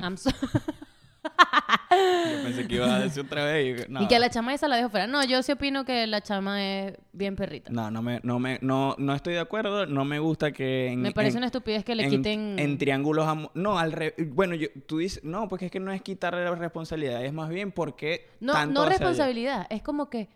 [0.00, 0.30] I'm so-
[1.24, 3.86] Yo pensé que iba a decir otra vez.
[3.86, 5.06] y- No, Y que a la chama esa la dejo fuera.
[5.06, 7.70] No, yo sí opino que la chama es bien perrita.
[7.72, 9.86] no, no, me, no, me, no, no estoy de acuerdo.
[9.86, 10.88] No me gusta que...
[10.92, 12.58] En, Me parece en- una estupidez que le en, quiten...
[12.58, 13.26] En triángulos...
[13.26, 15.22] amo- No, al re- Bueno, yo, tú dices...
[15.24, 17.24] No, porque es que no es quitarle la responsabilidad.
[17.24, 18.28] Es más bien porque...
[18.40, 19.66] No, no responsabilidad.
[19.70, 20.28] Es como que...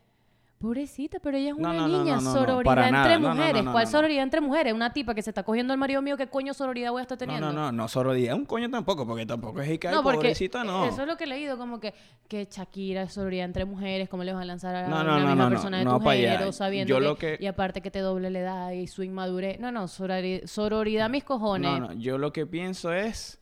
[0.59, 2.17] Pobrecita, pero ella es No, una no, no, niña.
[2.17, 3.19] no, no, no, sororidad entre.
[3.21, 3.55] No, no, mujeres.
[3.55, 3.91] no, no, ¿Cuál no.
[3.93, 4.73] sororidad entre mujeres?
[4.73, 6.17] Una tipa que se está cogiendo al marido mío.
[6.17, 7.53] ¿Qué coño sororidad voy a estar No, teniendo?
[7.53, 8.35] no, no, no, sororidad.
[8.35, 10.85] Un coño tampoco, porque tampoco es que No, porque pobrecita, no.
[10.87, 11.95] eso es lo que he leído, como que,
[12.27, 15.13] que Shakira es sororidad entre mujeres, cómo le van a lanzar a No, no, una
[15.13, 17.47] no, misma no, no, persona de no tu género, sabiendo Yo que, lo que- y
[17.47, 19.61] aparte que te doble la edad y su inmadurez.
[19.61, 21.71] No, no, sorori- sororidad mis cojones.
[21.71, 23.39] No, no, yo lo que pienso es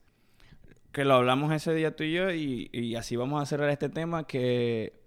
[0.93, 3.89] que lo hablamos ese día tú y yo y, y así vamos a cerrar este
[3.89, 5.06] tema que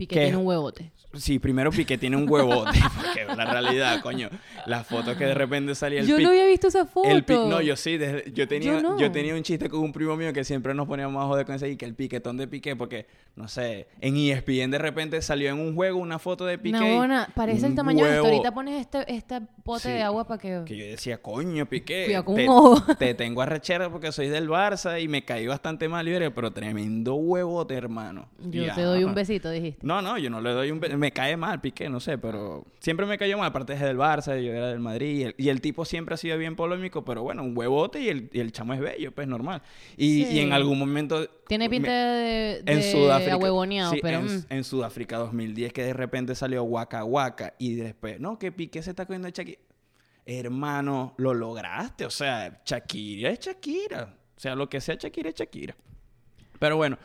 [0.00, 0.20] Piqué ¿Qué?
[0.22, 0.90] tiene un huevote.
[1.12, 4.30] sí, primero Piqué tiene un huevote, porque la realidad, coño,
[4.64, 7.06] las fotos que de repente salía el Yo pic- no había visto esa foto.
[7.06, 8.98] el pic- no, yo sí, desde- yo tenía Yo no.
[8.98, 11.54] yo tenía un chiste con un primo mío que siempre nos poníamos a joder con
[11.56, 15.50] ese y que el piquetón de Piqué porque no sé, en ESPN de repente salió
[15.50, 16.78] en un juego una foto de Piqué.
[16.78, 18.22] y Nabona, parece el tamaño de esto.
[18.22, 20.62] huevo- Ahorita pones este, este pote Sí, de agua para que...
[20.64, 22.94] que yo decía, coño, Piqué, Cuidado con te, un ojo.
[22.98, 27.74] te tengo arrechera porque soy del Barça y me caí bastante mal, pero tremendo huevote,
[27.74, 28.28] hermano.
[28.38, 29.86] Yo te doy un besito, dijiste.
[29.90, 33.06] No, no, yo no le doy un Me cae mal, Piqué, no sé, pero siempre
[33.06, 33.48] me cayó mal.
[33.48, 35.18] Aparte es del Barça, yo era del Madrid.
[35.18, 38.08] Y el, y el tipo siempre ha sido bien polémico, pero bueno, un huevote y
[38.08, 39.62] el, y el chamo es bello, pues normal.
[39.96, 40.36] Y, Sí.
[40.36, 41.28] y en algún momento.
[41.48, 43.90] Tiene pinta me- de, de en Sudáfrica.
[43.90, 44.18] sí, pero...
[44.20, 44.44] en, mm.
[44.48, 47.54] en Sudáfrica 2010, que de repente salió Waka Waka.
[47.58, 49.58] Y después, no, que Piqué se está cogiendo a Shakira.
[50.24, 52.04] Hermano, lo lograste.
[52.04, 54.14] O sea, Shakira es Shakira.
[54.36, 55.74] O sea, lo que sea Shakira es Shakira.
[56.60, 56.96] Pero bueno,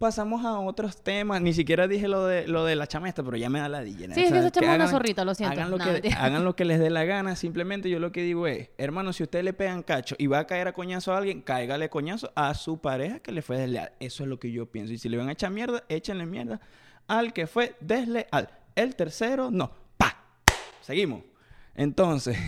[0.00, 1.42] pasamos a otros temas.
[1.42, 3.82] Ni siquiera dije lo de, lo de la chama esta, pero ya me da la
[3.82, 4.14] DJ.
[4.14, 5.52] Sí, es que esa chama es una zorrita, lo siento.
[5.52, 6.24] Hagan lo, No, que, mentira.
[6.24, 7.36] hagan lo que les dé la gana.
[7.36, 10.46] Simplemente yo lo que digo es, hermano, si ustedes le pegan cacho y va a
[10.46, 13.92] caer a coñazo a alguien, cáigale coñazo a su pareja que le fue desleal.
[14.00, 14.94] Eso es lo que yo pienso.
[14.94, 16.62] Y si le van a echar mierda, échenle mierda
[17.06, 18.48] al que fue desleal.
[18.74, 19.70] El tercero, no.
[19.98, 20.16] ¡Pa!
[20.80, 21.24] Seguimos.
[21.74, 22.38] Entonces,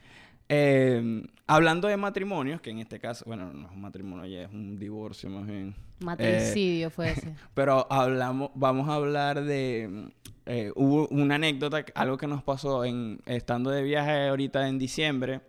[0.48, 1.22] eh,
[1.54, 4.78] hablando de matrimonios, que en este caso, bueno, no es un matrimonio, ya es un
[4.78, 5.74] divorcio más bien.
[6.00, 7.34] Matricidio Eh, fue ese.
[7.54, 10.10] pero hablamos, vamos a hablar de.
[10.46, 15.40] eh, hubo una anécdota, algo que nos pasó en estando de viaje ahorita en diciembre.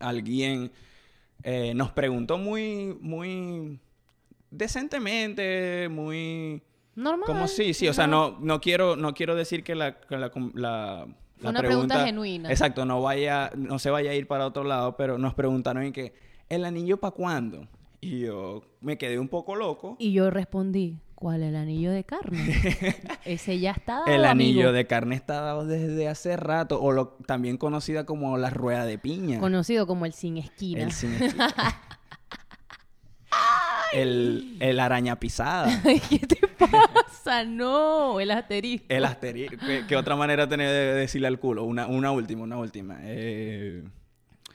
[0.00, 0.70] Alguien
[1.42, 3.78] eh, nos preguntó muy, muy
[4.50, 6.62] decentemente, muy.
[6.94, 7.26] Normal.
[7.26, 10.32] Como sí, sí, o sea, no, no quiero, no quiero decir que la, que la,
[10.54, 11.06] la-
[11.40, 12.50] Fue una pregunta genuina.
[12.50, 15.92] Exacto, no vaya, no se vaya a ir para otro lado, pero nos preguntaron en
[15.92, 16.14] que,
[16.48, 17.68] ¿el anillo para cuándo?
[18.00, 19.96] Y yo me quedé un poco loco.
[19.98, 22.54] Y yo respondí, ¿cuál el anillo de carne?
[23.24, 24.72] ese ya está dado, El anillo amigo.
[24.72, 28.98] de carne está dado desde hace rato, o lo, también conocida como la rueda de
[28.98, 29.40] piña.
[29.40, 30.82] Conocido como el sin esquina.
[30.82, 31.54] El, sin esquina.
[33.92, 35.80] el, el araña pisada.
[36.10, 37.44] ¿Qué te pasa?
[37.44, 38.86] No, el asterisco.
[38.88, 39.56] El asterisco.
[39.64, 41.64] ¿Qué, qué otra manera tener de decirle al culo?
[41.64, 42.98] Una, una última, una última.
[43.02, 43.82] Eh,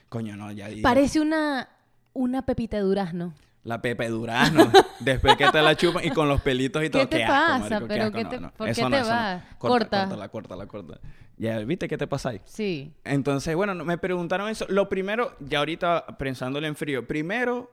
[0.10, 0.68] Coño, no, ya.
[0.82, 1.70] Parece una,
[2.14, 3.34] una pepita de durazno.
[3.64, 4.70] La Pepe Durazno.
[5.00, 7.08] Después que te la chupan y con los pelitos y todo.
[7.08, 7.82] ¿Qué te pasa?
[7.88, 8.98] ¿Pero qué te- por qué te eso no.
[8.98, 9.42] va?
[9.58, 10.00] Corta, Corta.
[10.02, 11.00] Córtala, córtala, córtala.
[11.38, 12.42] Ya, ¿viste qué te pasa ahí?
[12.44, 12.92] Sí.
[13.06, 14.66] Entonces, bueno, no- me preguntaron eso.
[14.68, 17.72] Lo primero, ya ahorita pensándolo en frío, primero,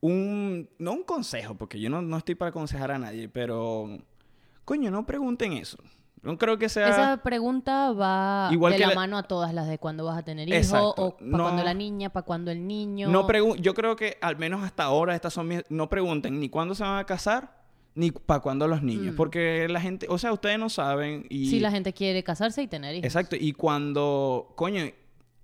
[0.00, 3.98] un, no un consejo, porque yo no, no estoy para aconsejar a nadie, pero,
[4.64, 5.78] coño, no pregunten eso.
[6.22, 6.88] No creo que sea...
[6.88, 10.18] Esa pregunta va Igual de que la la- mano a todas las de cuándo vas
[10.18, 10.94] a tener hijo, Exacto.
[10.96, 13.08] o para No- cuando la niña, para cuando el niño.
[13.08, 15.62] No yo creo que al menos hasta ahora estas son mis...
[15.68, 17.62] No pregunten ni cuándo se van a casar,
[17.94, 19.14] ni para cuándo los niños.
[19.14, 19.16] Mm.
[19.16, 20.06] Porque la gente...
[20.10, 21.48] O sea, ustedes no saben y...
[21.48, 23.04] Si la gente quiere casarse y tener hijos.
[23.04, 23.36] Exacto.
[23.38, 24.52] Y cuando...
[24.56, 24.82] Coño,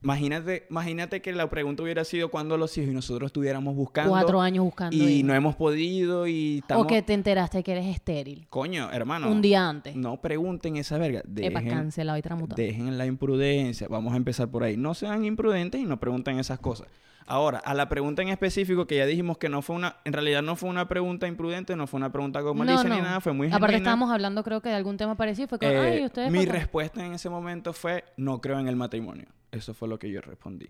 [0.03, 4.11] imagínate, imagínate que la pregunta hubiera sido cuándo los hijos y nosotros estuviéramos buscando...
[4.11, 5.27] Cuatro años buscando Y hijos.
[5.29, 6.85] no hemos podido y estamos...
[6.85, 8.47] O que te enteraste que eres estéril.
[8.51, 9.31] Coño, hermano.
[9.31, 9.95] Un día antes.
[9.97, 11.21] No pregunten esa verga.
[11.21, 12.57] Epa, Dejen, cancelado y tramutado.
[12.63, 13.87] dejen la imprudencia.
[13.89, 14.77] Vamos a empezar por ahí.
[14.77, 16.89] No sean imprudentes y no pregunten esas cosas.
[17.25, 20.43] Ahora, a la pregunta en específico, que ya dijimos que no fue una, en realidad
[20.43, 23.47] no fue una pregunta imprudente, no fue una pregunta con malicia ni nada, fue muy
[23.47, 23.79] Aparte genuina.
[23.79, 26.33] estábamos hablando creo que de algún tema parecido, fue como, Eh, ay, ustedes...
[26.33, 26.53] mi pasan".
[26.53, 29.27] respuesta en ese momento fue, no creo en el matrimonio.
[29.53, 30.69] Eso fue lo que yo respondí.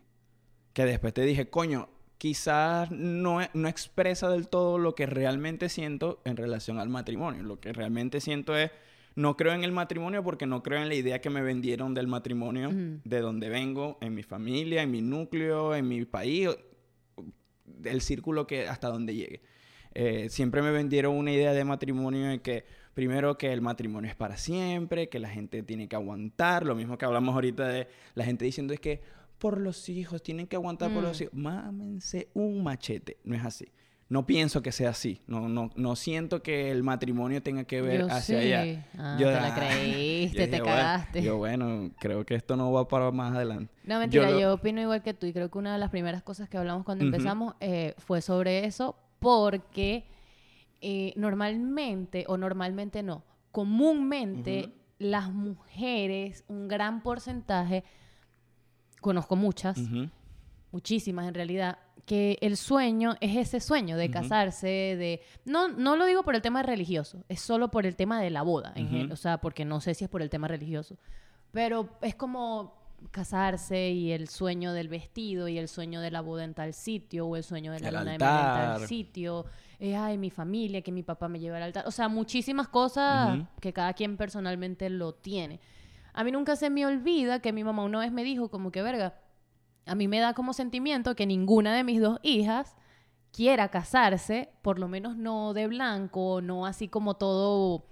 [0.75, 5.69] Que después te dije, coño, quizás no, e- no expresa del todo lo que realmente
[5.69, 7.43] siento en relación al matrimonio.
[7.43, 8.71] Lo que realmente siento es,
[9.15, 12.07] no creo en el matrimonio porque no creo en la idea que me vendieron del
[12.09, 16.49] matrimonio, de donde vengo, en mi familia, en mi núcleo, en mi país,
[17.85, 19.43] el círculo que hasta donde llegue.
[19.95, 24.17] Eh, siempre me vendieron una idea de matrimonio de que primero que el matrimonio es
[24.17, 28.25] para siempre, que la gente tiene que aguantar, lo mismo que hablamos ahorita de la
[28.25, 29.01] gente diciendo es que
[29.39, 31.07] por los hijos tienen que aguantar por Mm.
[31.07, 31.35] los hijos.
[31.35, 33.67] Mámense un machete, no es así.
[34.09, 35.23] No pienso que sea así.
[35.27, 38.53] No, no, no siento que el matrimonio tenga que ver Yo hacia sí.
[38.53, 38.87] allá.
[38.99, 41.23] Ah, Yo- te la creíste, yo te dije, bueno, cagaste.
[41.23, 43.73] yo, bueno, creo que esto no va para más adelante.
[43.85, 46.23] No, mentira, yo, lo- opino igual que tú y creo que una de las primeras
[46.23, 47.15] cosas que hablamos cuando Ujú.
[47.15, 50.05] empezamos eh, fue sobre eso porque
[50.83, 57.83] eh, normalmente, o normalmente no, comúnmente las mujeres, un gran porcentaje,
[59.01, 59.79] conozco muchas,
[60.71, 65.21] muchísimas en realidad, que el sueño es ese sueño de casarse, de...
[65.45, 68.43] No, no lo digo por el tema religioso, es solo por el tema de la
[68.43, 70.97] boda, en gen- o sea, porque no sé si es por el tema religioso,
[71.53, 76.45] pero es como casarse y el sueño del vestido y el sueño de la boda
[76.45, 78.45] en tal sitio o el sueño de la El luna de miel en
[78.79, 79.47] tal sitio,
[79.83, 83.41] eh, ay, mi familia, que mi papá me lleve al altar, o sea, muchísimas cosas
[83.61, 85.59] que cada quien personalmente lo tiene.
[86.13, 88.81] A mí nunca se me olvida que mi mamá una vez me dijo como que,
[88.81, 89.15] verga,
[89.85, 92.77] a mí me da como sentimiento que ninguna de mis dos hijas
[93.33, 97.85] quiera casarse, por lo menos no de blanco, no así como todo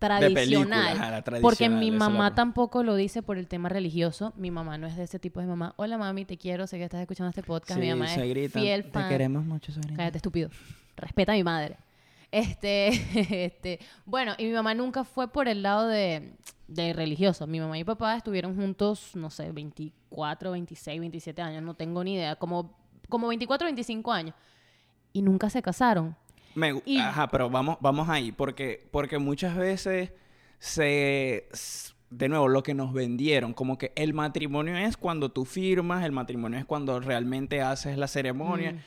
[0.00, 0.98] tradicional.
[0.98, 4.32] película, porque mi mamá tampoco lo dice por el tema religioso.
[4.36, 5.74] Mi mamá no es de ese tipo de mamá.
[5.76, 7.78] Hola mami, te quiero, sé que estás escuchando este podcast.
[7.78, 9.08] mi mamá es gritan, fiel Te fan.
[9.08, 9.96] queremos mucho, sobrina.
[9.96, 10.50] Cállate, estúpido.
[10.96, 11.76] Respeta a mi madre.
[12.32, 12.88] Este,
[13.46, 16.32] este, bueno, y mi mamá nunca fue por el lado de,
[16.68, 17.46] de religioso.
[17.46, 22.02] Mi mamá y mi papá estuvieron juntos, no sé, 24, 26, 27 años, no tengo
[22.02, 22.76] ni idea, como,
[23.08, 24.34] como 24, 25 años.
[25.12, 26.16] Y nunca se casaron.
[26.54, 30.12] Me Y- Ajá, pero vamos, vamos ahí, porque, porque muchas veces
[30.58, 31.48] se...
[32.08, 36.12] De nuevo, lo que nos vendieron, como que el matrimonio es cuando tú firmas, el
[36.12, 38.72] matrimonio es cuando realmente haces la ceremonia.
[38.72, 38.78] Mm.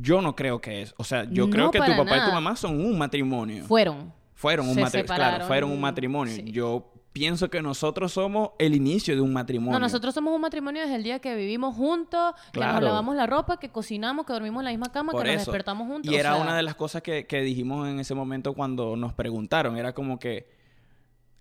[0.00, 0.94] Yo no creo que es.
[0.98, 3.64] O sea, yo No creo que tu papá y tu mamá son un matrimonio.
[3.64, 4.12] Fueron.
[4.34, 5.14] fueron un se matrimonio.
[5.16, 6.34] Claro, fueron un matrimonio.
[6.34, 6.44] sí.
[6.50, 9.72] Yo pienso que nosotros somos el inicio de un matrimonio.
[9.74, 13.26] No, nosotros somos un matrimonio desde el día que vivimos juntos, que nos lavamos la
[13.26, 16.10] ropa, que cocinamos, que dormimos en la misma cama, Por que nos despertamos juntos.
[16.12, 18.96] Y o era sea, una de las cosas que, que dijimos en ese momento cuando
[18.96, 19.76] nos preguntaron.
[19.76, 20.48] Era como que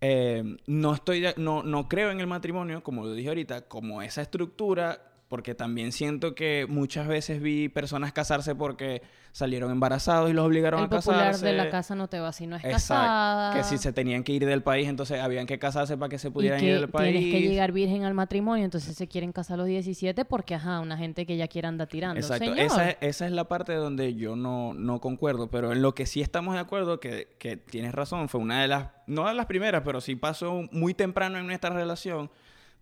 [0.01, 4.01] eh, no estoy de- no, no creo en el matrimonio, como lo dije ahorita, como
[4.01, 10.33] esa estructura, porque también siento que muchas veces vi personas casarse porque salieron embarazados y
[10.33, 11.45] los obligaron El a popular casarse.
[11.47, 12.75] de la casa no te va si no es Exacto.
[12.93, 13.53] casada.
[13.55, 16.27] Que si se tenían que ir del país, entonces habían que casarse para que se
[16.27, 17.17] y pudieran que ir del país.
[17.17, 20.79] tienes que llegar virgen al matrimonio, entonces se quieren casar a los 17 porque, ajá,
[20.81, 22.19] una gente que ya quiera andar tirando.
[22.19, 22.45] Exacto.
[22.45, 25.95] Señor, Esa, es- esa es la parte donde yo no, no concuerdo, pero en lo
[25.95, 29.33] que sí estamos de acuerdo, que, que tienes razón, fue una de las, no de
[29.33, 32.29] las primeras, pero sí pasó muy temprano en nuestra relación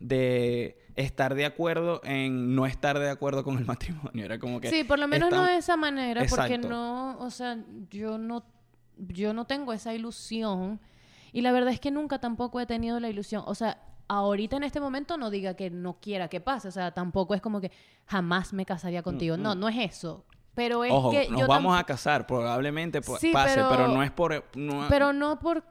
[0.01, 4.25] de estar de acuerdo en no estar de acuerdo con el matrimonio.
[4.25, 4.69] Era como que...
[4.69, 7.57] Sí, por lo menos estamos- no de esa manera, porque no, o sea,
[7.89, 8.43] yo no,
[8.97, 10.79] yo no tengo esa ilusión.
[11.31, 13.43] Y la verdad es que nunca tampoco he tenido la ilusión.
[13.45, 13.77] O sea,
[14.09, 16.67] ahorita en este momento no diga que no quiera que pase.
[16.67, 17.71] O sea, tampoco es como que
[18.07, 19.37] jamás me casaría contigo.
[19.37, 20.25] No, no es eso.
[20.53, 23.69] Pero es Ojo, que nos yo vamos a casar, probablemente Sí, pase, pero...
[23.69, 24.43] pero- no es por...
[24.55, 25.63] no- Pero no por...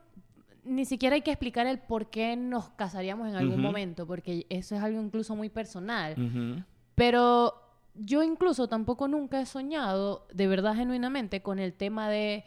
[0.64, 4.76] Ni siquiera hay que explicar el por qué nos casaríamos en algún momento, porque eso
[4.76, 6.64] es algo incluso muy personal.
[6.94, 7.54] Pero
[7.94, 12.44] yo incluso tampoco nunca he soñado, de verdad genuinamente, con el tema de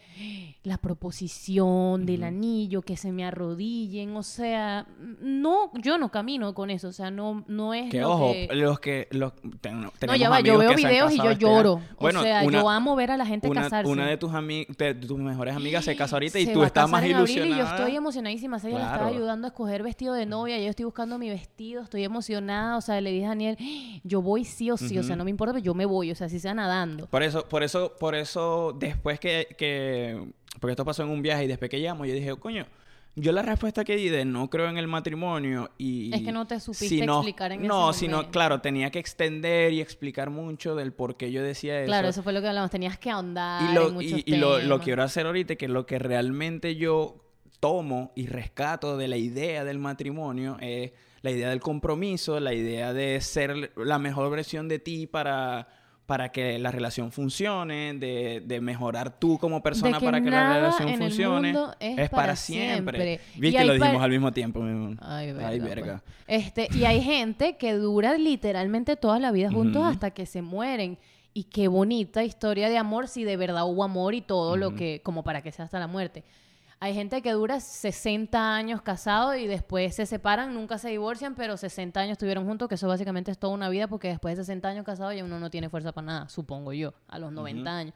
[0.63, 4.88] la proposición, del anillo, que se me arrodillen, o sea,
[5.21, 8.49] no, yo no camino con eso, o sea, no, no es Que lo ojo, que...
[8.53, 9.08] los que...
[9.12, 11.82] Los, ten- No, ya va, yo veo videos y yo este lloro.
[11.99, 13.91] Bueno, o sea, una- yo amo ver a la gente una, casarse.
[13.91, 16.89] una de tus ami- de tus mejores amigas se casa ahorita y Se tú estás
[16.89, 17.56] más ilusionada.
[17.56, 18.58] Y yo estoy emocionadísima.
[18.58, 19.13] Ella le estaba Claro.
[19.15, 20.58] ayudando a escoger vestido de novia.
[20.60, 21.82] Yo estoy buscando mi vestido.
[21.84, 22.77] Estoy emocionada.
[22.77, 23.58] O sea, le dije a Daniel,
[24.03, 24.97] yo voy sí o sí.
[24.97, 26.11] O sea, no me importa, pero yo me voy.
[26.11, 27.07] O sea, si sea nadando.
[27.07, 30.23] Por eso, por eso, por eso, después que, que,
[30.59, 32.65] porque esto pasó en un viaje y después que llamo, yo dije, coño,
[33.15, 36.13] yo la respuesta que di de no creo en el matrimonio y...
[36.13, 39.81] Es que no te supiste explicar en ese No, sino, claro, tenía que extender y
[39.81, 41.87] explicar mucho del por qué yo decía eso.
[41.87, 42.71] Claro, eso fue lo que hablamos.
[42.71, 45.67] Tenías que ahondar y lo, en muchos y, y lo, lo quiero hacer ahorita, que
[45.67, 47.23] lo que realmente yo
[47.59, 50.91] tomo y rescato de la idea del matrimonio es
[51.23, 55.69] la idea del compromiso, la idea de ser la mejor versión de ti para,
[56.05, 60.97] para que la relación funcione, de, de mejorar tú como persona para que la relación
[60.97, 61.55] funcione.
[61.79, 62.97] es para, para siempre.
[62.97, 63.39] siempre.
[63.39, 64.59] Viste, lo dijimos al mismo tiempo.
[64.59, 64.97] mi.
[64.99, 65.47] Ay, verga.
[65.47, 65.69] Ay, pues.
[65.75, 66.03] verga.
[66.27, 70.99] Este, y hay gente que dura literalmente toda la vida juntos hasta que se mueren.
[71.33, 74.99] Y qué bonita historia de amor si de verdad hubo amor y todo lo que,
[75.03, 76.25] como para que sea hasta la muerte.
[76.83, 81.55] Hay gente que dura 60 años casado y después se separan, nunca se divorcian, pero
[81.55, 84.67] 60 años estuvieron juntos, que eso básicamente es toda una vida porque después de 60
[84.67, 87.69] años casado ya uno no tiene fuerza para nada, supongo yo, a los 90 Ujú.
[87.69, 87.93] años.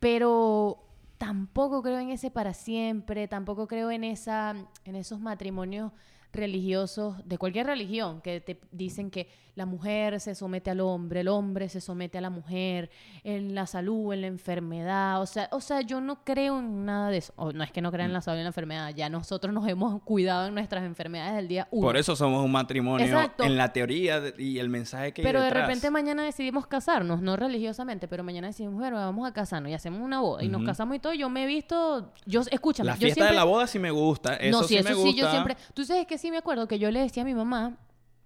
[0.00, 0.84] Pero
[1.16, 5.90] tampoco creo en ese para siempre, tampoco creo en esa en esos matrimonios
[6.32, 11.26] religiosos de cualquier religión que te dicen que la mujer se somete al hombre, el
[11.28, 12.90] hombre se somete a la mujer
[13.24, 17.10] en la salud, en la enfermedad, o sea, o sea, yo no creo en nada
[17.10, 17.32] de eso.
[17.34, 19.52] O no es que no crea en la salud y en la enfermedad, ya nosotros
[19.52, 21.88] nos hemos cuidado en nuestras enfermedades del día uno.
[21.88, 23.42] Por eso somos un matrimonio Exacto.
[23.42, 25.66] en la teoría de- y el mensaje que hay Pero de detrás.
[25.66, 30.00] repente mañana decidimos casarnos, no religiosamente, pero mañana decidimos, bueno, vamos a casarnos y hacemos
[30.00, 31.14] una boda y nos casamos y todo.
[31.14, 33.90] Yo me he visto, yo, escúchame, La yo fiesta siempre, de la boda sí me
[33.90, 34.36] gusta.
[34.36, 35.10] Eso no, sí, sí, me eso gusta.
[35.10, 35.56] sí, yo siempre.
[35.74, 37.76] Tú sabes que sí me acuerdo que yo le decía a mi mamá.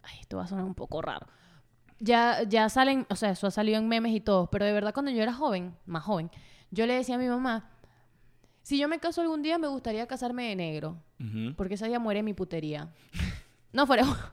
[0.03, 1.27] Ay, esto va a sonar un poco raro.
[2.01, 4.93] Ya, ya salen, o sea, eso ha salido en memes y todo, pero de verdad
[4.93, 6.31] cuando yo era joven, más joven,
[6.73, 7.71] yo le decía a mi mamá:
[8.63, 11.55] si yo me caso algún día, me gustaría casarme de negro, Ujú.
[11.57, 12.89] porque ese día muere mi putería.
[13.73, 14.29] No, fuera de juego.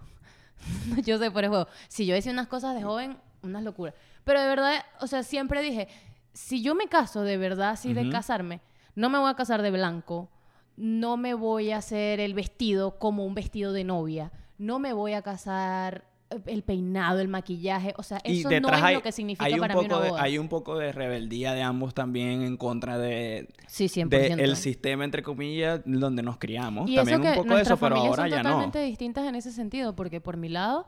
[1.06, 1.68] yo sé, fuera de juego.
[1.88, 3.94] Si yo decía unas cosas de joven, unas locuras.
[4.26, 5.88] Pero de verdad, o sea, siempre dije:
[6.34, 8.10] si yo me caso de verdad, así de Ujú.
[8.12, 8.60] casarme,
[8.96, 10.30] no me voy a casar de blanco,
[10.80, 15.12] no me voy a hacer el vestido como un vestido de novia, no me voy
[15.12, 19.12] a casar eh, el peinado, el maquillaje, o sea, eso no es hay, lo que
[19.12, 21.94] significa hay un para poco mí una de, hay un poco de rebeldía de ambos
[21.94, 24.08] también en contra de, Sí, 100%.
[24.08, 26.90] de el sistema entre comillas donde nos criamos.
[26.90, 28.50] Y también eso que un poco de nuestras eso, pero familias ahora son ya no.
[28.50, 30.88] totalmente distintas en ese sentido, porque por mi lado,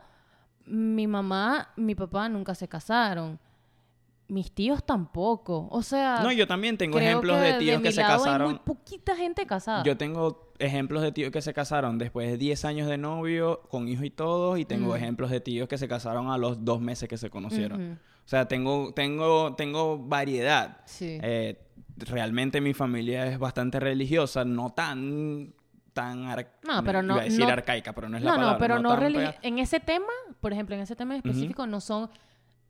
[0.64, 3.38] mi mamá, mi papá nunca se casaron.
[4.28, 5.68] Mis tíos tampoco.
[5.70, 8.58] O sea, No, yo también tengo ejemplos de tíos que se lado Hay muy casaron.
[8.64, 9.82] poquita gente casada.
[9.82, 13.88] Yo tengo ejemplos de tíos que se casaron después de 10 años de novio, con
[13.88, 14.96] hijos y todos, y tengo Mm.
[14.96, 17.98] ejemplos de tíos que se casaron a los dos meses que se conocieron.
[18.24, 20.78] O sea, tengo, tengo, tengo variedad.
[20.86, 21.18] Sí.
[21.20, 21.58] Eh,
[21.98, 25.52] realmente mi familia es bastante religiosa, no tan
[25.92, 26.24] tan
[26.66, 28.52] No, pero no- iba a decir no- arcaica, pero no es la no, palabra.
[28.54, 30.06] no, pero no, pega- en ese tema,
[30.40, 32.08] por ejemplo, en ese tema en específico, no son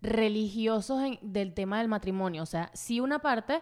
[0.03, 2.43] religiosos en- del tema del matrimonio.
[2.43, 3.61] O sea, sí una parte,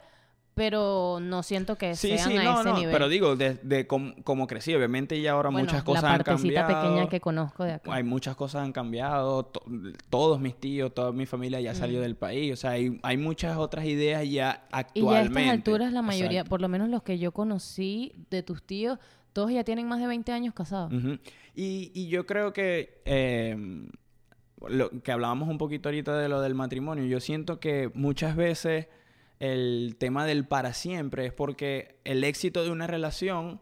[0.55, 2.92] pero no siento que Sí, sean sí, a no, ese no, nivel.
[2.92, 6.22] pero digo, de, de cómo, cómo crecí, obviamente ya ahora Bueno, muchas cosas la han
[6.22, 6.83] partecita cambiado.
[6.88, 7.94] pequeña que conozco de acá.
[7.94, 9.62] Hay muchas cosas han cambiado, to-
[10.11, 12.03] todos mis tíos, toda mi familia ya salió Mm.
[12.03, 15.40] del país, o sea, hay, hay muchas otras ideas ya Y ya a actualmente.
[15.40, 16.50] estas alturas la mayoría, Exacto.
[16.50, 18.98] por lo menos los que yo conocí de tus tíos,
[19.33, 20.92] todos ya tienen más de 20 años casados.
[21.55, 23.57] Y, y yo creo que eh,
[24.68, 28.88] lo que hablábamos un poquito ahorita de lo del matrimonio, yo siento que muchas veces
[29.38, 33.60] el tema del para siempre es porque el éxito de una relación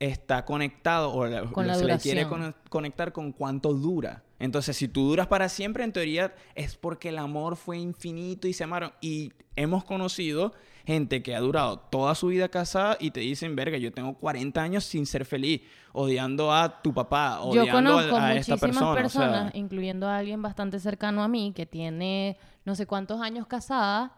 [0.00, 4.22] está conectado o la- Con la se le quiere con- conectar con cuánto dura.
[4.38, 8.52] Entonces, si tú duras para siempre, en teoría es porque el amor fue infinito y
[8.52, 8.92] se amaron.
[9.00, 10.52] Y hemos conocido
[10.88, 14.62] gente que ha durado toda su vida casada y te dicen, verga, yo tengo 40
[14.62, 15.60] años sin ser feliz,
[15.92, 18.90] odiando a tu papá, Yo odiando conozco a, a esta muchísimas persona.
[18.90, 23.20] o sea, personas, incluyendo a alguien bastante cercano a mí, que tiene no sé cuántos
[23.20, 24.16] años casada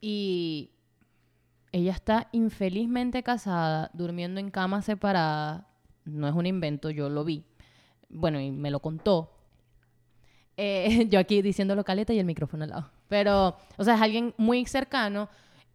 [0.00, 0.72] y
[1.70, 5.68] ella está infelizmente casada, durmiendo en cama separada.
[6.04, 7.44] No es un invento, yo lo vi.
[8.08, 9.30] Bueno, y me lo contó.
[10.56, 12.90] Eh, yo aquí diciéndolo caleta y el micrófono al lado.
[13.06, 15.28] Pero, o sea, es alguien muy cercano.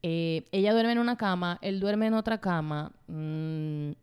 [0.08, 2.92] Eh, ella duerme en una cama, él duerme en otra cama.
[3.08, 3.94] Mm,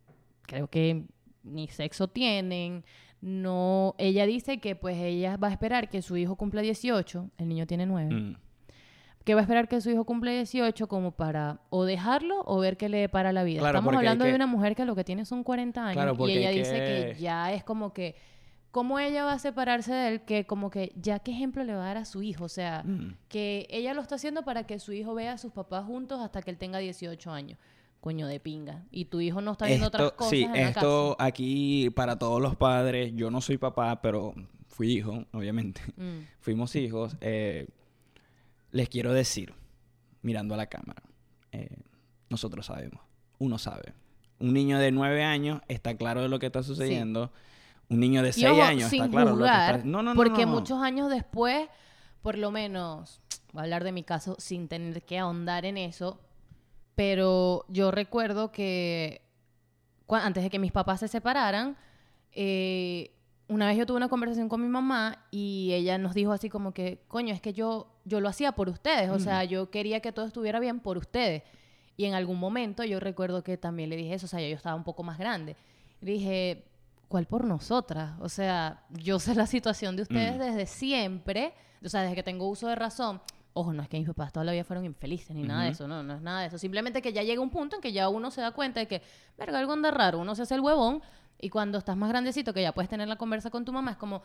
[0.43, 1.05] creo que
[1.45, 2.85] ni sexo tienen.
[3.21, 7.49] No, ella dice que pues ella va a esperar que su hijo cumpla 18, el
[7.49, 8.37] niño tiene 9, mm.
[9.25, 12.77] que va a esperar que su hijo cumpla 18 como para o dejarlo o ver
[12.77, 13.61] qué le depara la vida.
[13.61, 16.29] Claro, Estamos hablando que- de una mujer que lo que tiene son 40 años Claro,
[16.29, 18.17] y ella dice que ya es como que
[18.73, 21.85] cómo ella va a separarse de él que como que ya qué ejemplo le va
[21.85, 23.15] a dar a su hijo, o sea, Mm.
[23.29, 26.43] que ella lo está haciendo para que su hijo vea a sus papás juntos hasta
[26.43, 27.59] que él tenga 18 años.
[28.01, 28.83] Coño de pinga.
[28.91, 32.19] Y tu hijo no está viendo otras Esto, cosas sí, en la esto aquí para
[32.19, 34.35] todos los padres, yo no soy papá, pero
[34.67, 35.81] fui hijo, obviamente.
[35.83, 35.93] casa.
[36.03, 36.27] Mm.
[36.41, 37.17] Fuimos hijos.
[37.21, 37.69] eh,
[38.73, 39.53] les quiero decir,
[40.23, 41.03] mirando a la cámara,
[41.53, 41.77] eh,
[42.31, 43.01] nosotros sabemos,
[43.39, 43.93] uno sabe.
[44.41, 47.31] Un niño de nueve años está claro de lo que está sucediendo.
[47.93, 49.87] Un niño de Y seis ojo, años sin está claro de lo que juzgar, está...
[49.87, 51.69] No, no, no, porque muchos años después,
[52.23, 53.21] por lo menos,
[53.53, 56.21] voy a hablar de mi caso sin tener que ahondar en eso,
[56.95, 59.23] pero yo recuerdo que
[60.09, 61.77] antes de que mis papás se separaran,
[62.33, 63.13] eh,
[63.49, 66.73] una vez yo tuve una conversación con mi mamá y ella nos dijo así como
[66.73, 70.13] que, coño, es que yo, yo lo hacía por ustedes, o sea, yo quería que
[70.13, 71.43] todo estuviera bien por ustedes.
[71.97, 74.75] Y en algún momento yo recuerdo que también le dije eso, o sea, yo estaba
[74.75, 75.57] un poco más grande.
[76.01, 76.65] Le dije,
[77.13, 78.15] ¿cuál por nosotras?
[78.21, 80.39] O sea, yo sé la situación de ustedes Mm.
[80.39, 81.53] desde siempre,
[81.85, 83.21] o sea, desde que tengo uso de razón.
[83.53, 85.87] Ojo, no es que mis papás toda la vida fueron infelices ni nada de eso,
[85.87, 86.57] no, no es nada de eso.
[86.57, 89.03] Simplemente que ya llega un punto en que ya uno se da cuenta de que,
[89.37, 91.03] verga, algo anda raro, uno se hace el huevón
[91.39, 93.97] y cuando estás más grandecito, que ya puedes tener la conversa con tu mamá, es
[93.99, 94.23] como...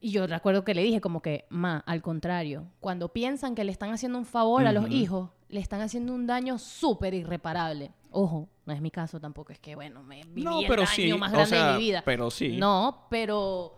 [0.00, 3.72] Y yo recuerdo que le dije como que, ma, al contrario, cuando piensan que le
[3.72, 7.92] están haciendo un favor a los hijos, le están haciendo un daño súper irreparable.
[8.10, 10.94] Ojo, no es mi caso tampoco, es que, bueno, me viví No, el pero daño
[10.94, 12.02] sí, más o grande de mi vida.
[12.04, 12.56] pero sí.
[12.56, 13.74] No, pero...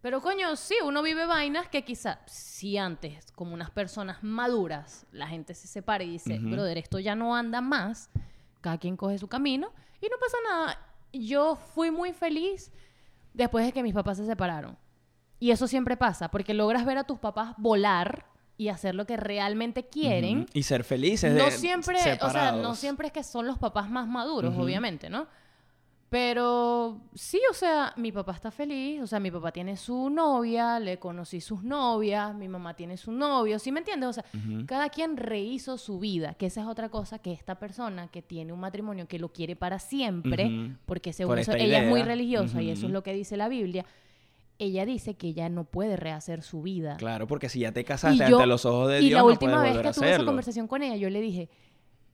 [0.00, 5.26] Pero coño, sí, uno vive vainas que quizá, si antes, como unas personas maduras, la
[5.26, 6.50] gente se separa y dice, Ujú.
[6.50, 8.08] brother, esto ya no anda más,
[8.60, 10.78] cada quien coge su camino y no pasa nada.
[11.12, 12.70] Yo fui muy feliz
[13.34, 14.78] después de que mis papás se separaron.
[15.40, 18.26] Y eso siempre pasa, porque logras ver a tus papás volar
[18.56, 20.46] y hacer lo que realmente quieren.
[20.52, 23.88] Y ser felices No de siempre, o sea, no siempre es que son los papás
[23.88, 25.26] más maduros, obviamente, ¿no?
[26.10, 30.80] Pero sí, o sea, mi papá está feliz, o sea, mi papá tiene su novia,
[30.80, 34.08] le conocí sus novias, mi mamá tiene su novio, ¿sí me entiendes?
[34.08, 34.24] O sea,
[34.66, 38.54] cada quien rehizo su vida, que esa es otra cosa que esta persona que tiene
[38.54, 42.62] un matrimonio que lo quiere para siempre, porque según Por eso, ella es muy religiosa
[42.62, 43.84] y eso es lo que dice la Biblia,
[44.58, 46.96] ella dice que ella no puede rehacer su vida.
[46.96, 49.26] Claro, porque si ya te casaste yo- ante los ojos de y Dios, la no
[49.26, 51.48] última puedes vez que tuve esa conversación con ella, yo le dije,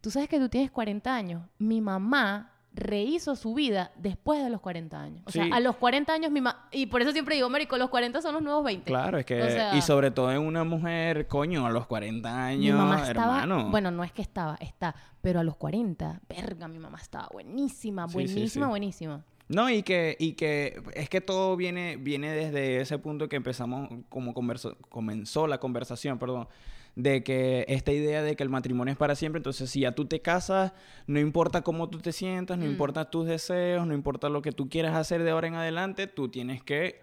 [0.01, 1.43] tú sabes que tú tienes 40 años.
[1.59, 5.23] Mi mamá rehizo su vida después de los 40 años.
[5.27, 6.69] O sea, a los 40 años mi mamá...
[6.73, 8.85] Y por eso siempre digo, Marico, los 40 son los nuevos 20.
[8.85, 9.41] Claro, es que...
[9.41, 13.07] O sea- y sobre todo en una mujer, coño, a los 40 años, Mi mamá
[13.09, 13.43] estaba...
[13.43, 13.71] hermano.
[13.71, 14.95] Bueno, no es que estaba, está.
[15.23, 18.71] Pero a los 40, verga, mi mamá estaba buenísima, sí, buenísima, sí.
[18.71, 19.25] buenísima.
[19.49, 23.91] No, y que, y que es que todo viene, viene desde ese punto que empezamos,
[24.09, 26.49] como converso- comenzó la conversación, perdón,
[26.97, 30.07] de que esta idea de que el matrimonio es para siempre, entonces si ya tú
[30.07, 30.73] te casas,
[31.07, 32.71] no importa cómo tú te sientas, no Mm.
[32.71, 36.29] importa tus deseos, no importa lo que tú quieras hacer de ahora en adelante, tú
[36.29, 37.03] tienes que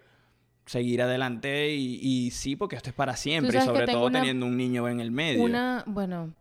[0.65, 4.45] seguir adelante y, y sí, porque esto es para siempre, y sobre todo una- teniendo
[4.45, 5.43] un niño en el medio.
[5.43, 6.33] Una, bueno,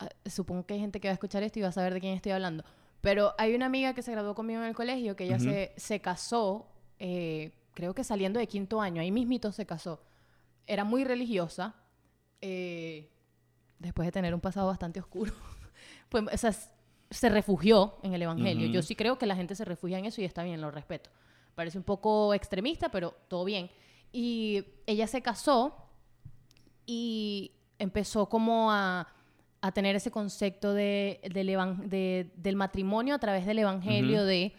[0.00, 2.00] ah, supongo que hay gente que va a escuchar esto y va a saber de
[2.00, 2.64] quién estoy hablando.
[3.00, 5.44] Pero hay una amiga que se graduó conmigo en el colegio que ella Ujú.
[5.44, 10.02] se, se casó, eh, creo que saliendo de quinto año, ahí mismito se casó.
[10.66, 11.74] Era muy religiosa,
[12.40, 13.10] eh,
[13.78, 15.32] después de tener un pasado bastante oscuro.
[16.10, 16.54] pues, o sea,
[17.10, 18.66] se refugió en el Evangelio.
[18.66, 18.74] Ujú.
[18.74, 21.10] Yo sí creo que la gente se refugia en eso y está bien, lo respeto.
[21.54, 23.70] Parece un poco extremista, pero todo bien.
[24.12, 25.74] Y ella se casó
[26.86, 29.08] y empezó como a,
[29.62, 31.46] a tener ese concepto de, del,
[31.88, 34.54] de- del matrimonio a través del evangelio de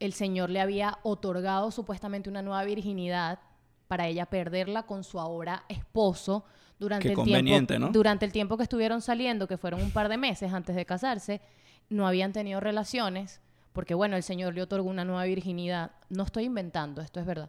[0.00, 3.38] el Señor le había otorgado supuestamente una nueva virginidad
[3.88, 6.44] para ella perderla con su ahora esposo
[6.78, 7.38] durante Qué el tiempo
[7.78, 7.88] ¿no?
[7.90, 11.40] durante el tiempo que estuvieron saliendo que fueron un par de meses antes de casarse
[11.88, 13.40] no habían tenido relaciones
[13.72, 17.48] porque bueno el Señor le otorgó una nueva virginidad no estoy inventando esto es verdad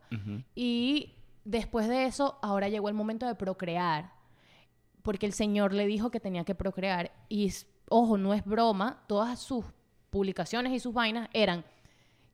[0.56, 1.14] y
[1.46, 4.13] después de eso, ahora llegó el momento de procrear.
[5.04, 7.12] Porque el Señor le dijo que tenía que procrear.
[7.30, 7.54] Y,
[7.90, 9.66] ojo, no es broma, todas sus
[10.10, 11.64] publicaciones y sus vainas eran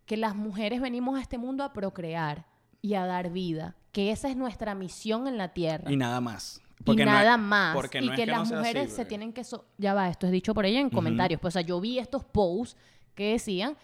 [0.06, 2.46] que las mujeres venimos a este mundo a procrear
[2.82, 3.76] y a dar vida.
[3.92, 5.92] Que esa es nuestra misión en la tierra.
[5.92, 6.62] Y nada más.
[6.80, 7.76] Y Porque nada más.
[7.76, 9.44] porque y no es que, no las así, mujeres se tienen que...
[9.44, 11.42] so- ya va, esto es dicho por ella en comentarios.
[11.42, 12.78] Pues, o sea, yo vi estos posts
[13.16, 13.76] que decían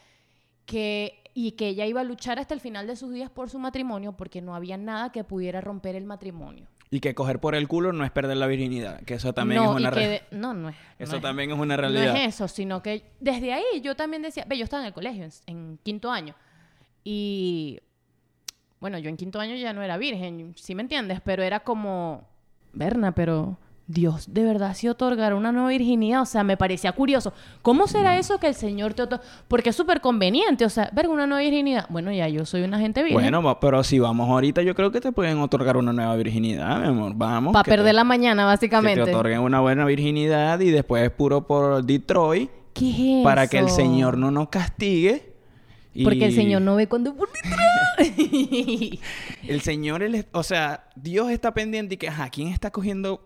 [0.66, 1.22] que...
[1.38, 4.14] Y que ella iba a luchar hasta el final de sus días por su matrimonio
[4.16, 6.68] porque no había nada que pudiera romper el matrimonio.
[6.92, 9.72] Y que coger por el culo no es perder la virginidad, que eso también no,
[9.72, 10.76] es una y que re- de- no, no es.
[11.00, 12.16] Eso no es- también es una No realidad.
[12.16, 15.24] es eso, sino que desde ahí yo también decía, ve, yo estaba en el colegio,
[15.24, 16.36] en, en quinto año,
[17.04, 17.80] y
[18.80, 21.20] bueno, yo en quinto año ya no era virgen, ¿sí me entiendes?
[21.22, 22.28] Pero era como,
[22.74, 23.58] Berna, pero
[23.88, 27.34] Dios de verdad sí otorgará una nueva virginidad, o sea, me parecía curioso.
[27.62, 29.24] ¿Cómo será eso que el Señor te otorga?
[29.48, 31.86] Porque es súper conveniente, o sea, verga, una nueva virginidad.
[31.90, 33.22] Bueno, ya yo soy una gente virgen.
[33.22, 36.88] Bueno, pero si vamos ahorita, yo creo que te pueden otorgar una nueva virginidad, mi
[36.88, 37.14] amor.
[37.16, 37.54] Vamos.
[37.54, 39.04] para que te- perder la mañana, Que básicamente.
[39.04, 43.68] te otorguen una buena virginidad y después puro por Detroit ¿Qué es para que el
[43.68, 43.76] eso?
[43.76, 45.32] Señor no nos castigue.
[45.94, 47.30] y- Porque el Señor no ve cuando por.
[49.48, 53.22] El Señor, es- o sea, Dios está pendiente y que, ajá, ¿quién está cogiendo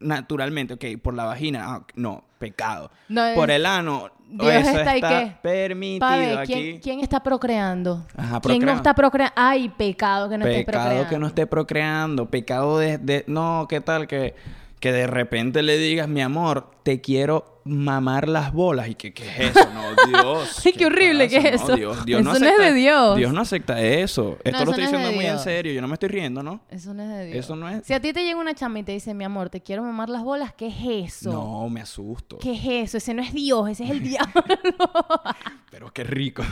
[0.00, 0.74] naturalmente?
[0.74, 2.90] Ok, por la vagina, ah, no, pecado.
[3.08, 6.52] No, por el ano, Dios eso está está, permitido ver, aquí.
[6.52, 8.06] ¿quién, quién está procreando?
[8.16, 9.34] Ajá, ¿Quién no está procreando?
[9.36, 11.08] Ay, pecado que no esté pecado procreando.
[11.10, 14.06] que no esté procreando, pecado de, de- no, ¿qué tal?
[14.06, 14.34] Que,
[14.80, 18.88] que de repente le digas, mi amor, te quiero mamar las bolas.
[18.88, 19.68] ¿Y qué, qué es eso?
[19.72, 19.82] No,
[20.22, 20.62] Dios.
[20.64, 21.76] Ay, qué horrible, ¿qué es No, eso?
[21.76, 23.16] Dios, Dios Eso no es de Dios.
[23.16, 24.36] Dios no acepta eso.
[24.44, 25.72] Esto lo estoy es diciendo muy en serio.
[25.72, 26.60] Yo no me estoy riendo, ¿no?
[26.70, 27.36] Eso no es de Dios.
[27.44, 27.84] Eso no es...
[27.86, 30.08] Si a ti te llega una chama y te dice, mi amor, te quiero mamar
[30.08, 31.32] las bolas, ¿qué es eso?
[31.32, 32.38] No, me asusto.
[32.38, 32.96] ¿Qué es eso?
[32.98, 34.42] Ese no es Dios, ese es el diablo.
[35.70, 36.42] Pero qué rico.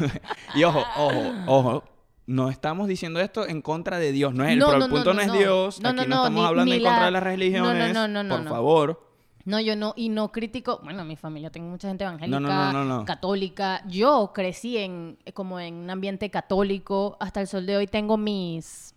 [0.55, 1.85] y ojo, ojo, ojo.
[2.27, 4.91] No estamos diciendo esto en contra de Dios, no es el, No, pero no, el
[4.91, 5.39] punto no, no, es.
[5.39, 5.81] Dios.
[5.83, 7.95] Aquí no, estamos ni- hablando ni en contra de las religiones.
[7.95, 9.08] no, no, no, por favor.
[9.49, 12.73] No, yo no, y no critico, bueno, mi familia, tengo mucha gente evangélica, No, no,
[12.73, 13.05] no, no, no.
[13.07, 13.83] católica.
[13.89, 18.95] Yo crecí en, como en un ambiente católico, hasta el sol de hoy tengo mis...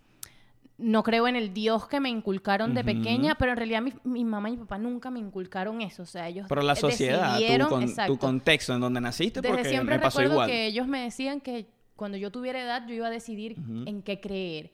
[0.78, 4.26] No creo en el Dios que me inculcaron de pequeña, pero en realidad mi, mi
[4.26, 6.02] mamá y mi papá nunca me inculcaron eso.
[6.02, 9.70] O sea, ellos Pero la sociedad, tu, con- tu contexto en donde naciste, Desde porque
[9.70, 10.50] siempre me pasó recuerdo igual.
[10.50, 14.20] que ellos me decían que cuando yo tuviera edad yo iba a decidir en qué
[14.20, 14.72] creer.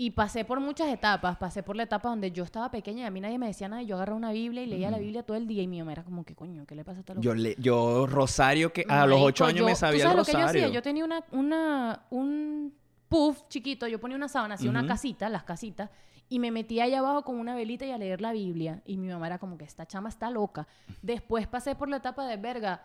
[0.00, 1.36] Y pasé por muchas etapas.
[1.38, 3.82] Pasé por la etapa donde yo estaba pequeña y a mí nadie me decía nada.
[3.82, 5.60] y Yo agarraba una Biblia y leía la Biblia todo el día.
[5.62, 7.24] Y mi mamá era como que, coño, ¿qué le pasa a esta loca?
[7.24, 10.18] Yo, le, yo, Rosario, que a los ocho años yo- me ¿tú sabía sabes el
[10.18, 10.62] lo que yo Rosario.
[10.66, 10.74] hacía?
[10.74, 12.72] Yo tenía una, una, un
[13.08, 13.88] puff chiquito.
[13.88, 15.90] Yo ponía una sábana, hacía una casita, las casitas.
[16.28, 18.82] Y me metía allá abajo con una velita y a leer la Biblia.
[18.86, 20.68] Y mi mamá era como que esta chama está loca.
[21.02, 22.82] Después pasé por la etapa de verga.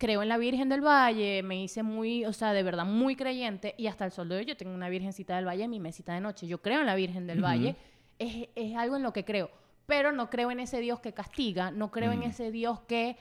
[0.00, 3.74] Creo en la Virgen del Valle, me hice muy, o sea, de verdad muy creyente.
[3.76, 6.14] Y hasta el sol de hoy yo tengo una Virgencita del Valle en mi mesita
[6.14, 6.46] de noche.
[6.46, 7.44] Yo creo en la Virgen del.
[7.44, 7.76] Valle.
[8.18, 9.50] Es, es algo en lo que creo.
[9.84, 11.70] Pero no creo en ese Dios que castiga.
[11.70, 12.30] No creo en Mm.
[12.30, 13.18] ese Dios que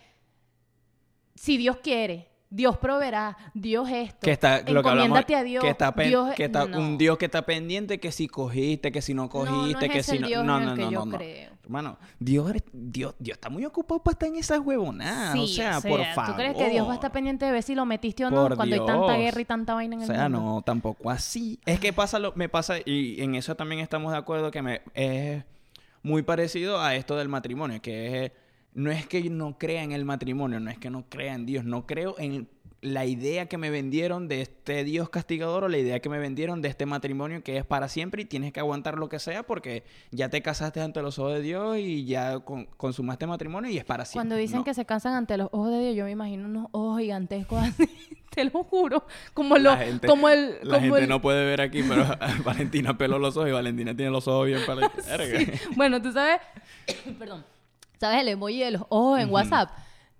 [1.35, 4.17] si Dios quiere, Dios proveerá, Dios esto.
[4.21, 5.63] que está lo que hablamos a Dios.
[5.63, 6.79] que está, Dios- que está no.
[6.79, 9.91] un Dios que está pendiente que si cogiste que si no No, cogiste no es
[9.91, 11.17] que ese si no Dios no no no no, no.
[11.17, 11.51] creo.
[11.63, 15.79] hermano Dios Dios Dios está muy ocupado para estar en esas huevonadas Sí, o sea,
[15.79, 18.25] por favor ¿Tú crees que Dios va a estar pendiente de ver si lo metiste
[18.25, 19.17] o no Por cuando hay tanta Dios.
[19.17, 20.39] guerra y tanta vaina en O el sea, mundo?
[20.55, 21.59] no, tampoco así.
[21.67, 24.81] Es que pasa lo, me pasa, y en eso también estamos de acuerdo, que me
[24.95, 25.43] es
[26.01, 28.31] muy parecido a esto del matrimonio, que es,
[28.73, 31.65] no es que no crea en el matrimonio, no es que no crea en Dios,
[31.65, 32.47] no creo en
[32.81, 36.61] la idea que me vendieron de este Dios castigador o la idea que me vendieron
[36.61, 39.83] de este matrimonio que es para siempre y tienes que aguantar lo que sea porque
[40.11, 43.83] ya te casaste ante los ojos de Dios y ya con- consumaste matrimonio y es
[43.83, 44.19] para siempre.
[44.19, 44.63] Cuando dicen No.
[44.63, 47.89] que se cansan ante los ojos de Dios, yo me imagino unos ojos gigantescos así.
[48.33, 49.05] Te lo juro.
[49.33, 50.59] Como, lo, La gente- como el...
[50.63, 52.05] La como gente el- no puede ver aquí, pero
[52.45, 54.89] Valentina peló los ojos y Valentina tiene los ojos bien para
[55.75, 56.39] Bueno, tú sabes...
[57.19, 57.43] Perdón.
[57.99, 59.69] ¿Sabes el emoji de los ojos en WhatsApp?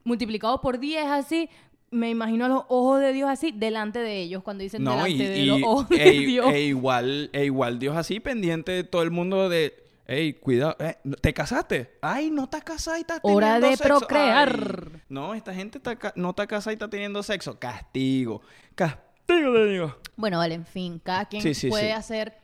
[0.03, 1.49] Multiplicado por 10 así...
[1.91, 5.17] Me imagino los ojos de Dios así delante de ellos cuando dicen No, delante y,
[5.27, 6.45] de y- los ojos de e, Dios.
[6.53, 9.73] e igual, e igual Dios así pendiente de todo el mundo de,
[10.05, 11.97] hey, cuidado, eh, ¿te casaste?
[12.03, 13.97] Ay, no estás casada y estás Hora teniendo de sexo.
[13.97, 14.81] procrear.
[14.93, 17.57] Ay, no, esta gente está no está casada y está teniendo sexo.
[17.57, 18.43] Castigo,
[18.75, 19.93] castigo de Dios.
[20.15, 21.91] Bueno, vale, en fin, cada quien Sí, sí, puede sí.
[21.93, 22.37] hacer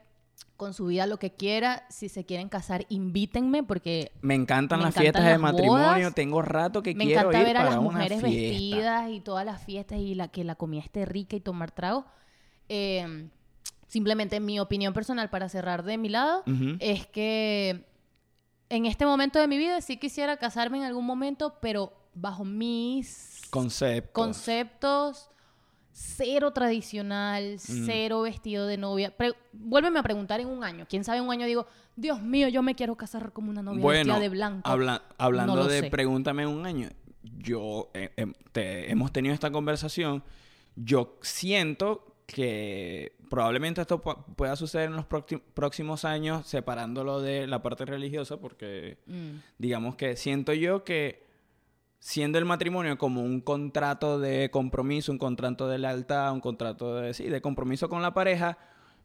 [0.57, 1.85] con su vida lo que quiera.
[1.89, 5.85] Si se quieren casar, invítenme porque Me encantan Me las encantan fiestas de matrimonio.
[5.85, 6.15] bodas.
[6.15, 8.27] Tengo rato que me quiero encanta ir ver a las mujeres fiesta.
[8.29, 12.05] vestidas y todas las fiestas y la que la comida esté rica y tomar trago.
[12.69, 13.29] Eh,
[13.87, 16.43] simplemente mi opinión personal para cerrar de mi lado
[16.79, 17.85] es que
[18.69, 23.41] en este momento de mi vida sí quisiera casarme en algún momento, pero bajo mis
[23.51, 24.11] Concepto.
[24.13, 25.29] conceptos
[25.97, 27.85] cero tradicional, Mm.
[27.85, 29.15] cero vestido de novia.
[29.15, 30.85] Pre- vuélveme a preguntar en un año.
[30.89, 33.81] Quién sabe en un año digo, Dios mío, yo me quiero casar como una novia
[33.81, 34.69] Bueno, vestida de blanco.
[34.69, 35.89] habla- hablando No de sé.
[35.89, 36.89] pregúntame en un año,
[37.23, 40.21] yo eh, em, te- hemos tenido esta conversación.
[40.75, 47.47] Yo siento que probablemente esto pu- pueda suceder en los próxi- próximos años, separándolo de
[47.47, 49.37] la parte religiosa, porque Mm.
[49.59, 51.23] digamos que siento yo que
[52.07, 57.15] siendo el matrimonio como un contrato de compromiso, un contrato de lealtad, un contrato de,
[57.15, 58.59] sí, de compromiso con la pareja,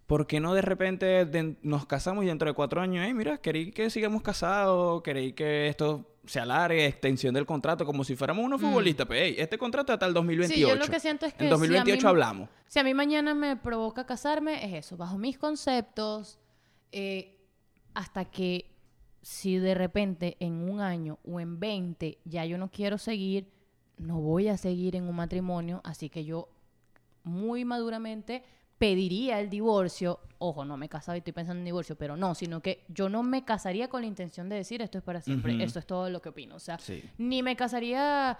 [0.06, 3.38] ¿por qué no de repente de- nos casamos y dentro de cuatro años, hey, mira,
[3.38, 8.44] queréis que sigamos casados, queréis que esto se alargue, extensión del contrato, como si fuéramos
[8.44, 8.64] unos Mm.
[8.66, 10.54] futbolistas, pues, hey, este contrato hasta el 2028.
[10.54, 12.50] Sí, yo lo que siento es que en si a 2028 mí- hablamos.
[12.66, 16.38] Si a mí mañana me provoca casarme, es eso, bajo mis conceptos,
[16.92, 17.38] eh,
[17.94, 18.66] hasta que
[19.22, 23.50] si de repente en un año o en 20 ya yo no quiero seguir,
[23.98, 26.48] no voy a seguir en un matrimonio, así que yo
[27.22, 28.42] muy maduramente
[28.78, 30.20] pediría el divorcio.
[30.38, 33.10] Ojo, no me he casado y estoy pensando en divorcio, pero no, sino que yo
[33.10, 35.62] no me casaría con la intención de decir esto es para siempre.
[35.62, 36.54] Eso es todo lo que opino.
[36.56, 37.02] O sea, Sí.
[37.18, 38.38] ni me casaría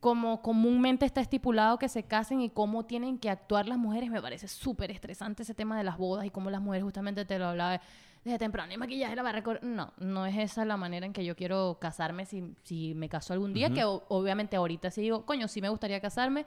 [0.00, 4.10] como comúnmente está estipulado que se casen y cómo tienen que actuar las mujeres.
[4.10, 7.38] Me parece súper estresante ese tema de las bodas y cómo las mujeres justamente te
[7.38, 7.80] lo hablaba
[8.26, 8.72] desde temprano.
[8.72, 11.36] Y maquillaje la va a recor- No, no es esa la manera en que yo
[11.36, 13.70] quiero casarme si, si me caso algún día.
[13.70, 16.44] Que o- obviamente ahorita sí digo, coño, sí me gustaría casarme,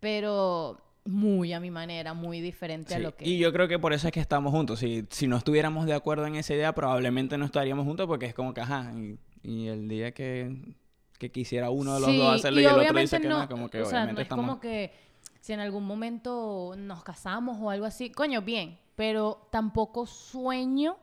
[0.00, 3.28] pero muy a mi manera, muy diferente a lo que...
[3.28, 4.78] Y yo creo que por eso es que estamos juntos.
[4.78, 8.34] Si, si no estuviéramos de acuerdo en esa idea, probablemente no estaríamos juntos porque es
[8.34, 10.56] como que, ajá, y, y el día que,
[11.18, 13.40] que quisiera uno de los Sí, dos hacerlo y, y el otro dice que no,
[13.40, 14.44] no, como que o sea, no obviamente es estamos...
[14.46, 14.92] como que
[15.40, 20.96] si en algún momento nos casamos o algo así, coño, bien, pero tampoco sueño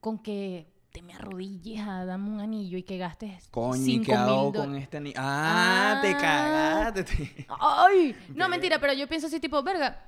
[0.00, 4.04] con que te me arrodilles a darme un anillo y que gastes Coño, ¿y cinco
[4.06, 5.14] qué hago con este ni...
[5.16, 6.18] Ah, te Ah.
[6.20, 7.04] cagaste.
[7.04, 8.14] te- ¡Ay!
[8.34, 10.04] No, mentira, pero yo pienso así, tipo, verga,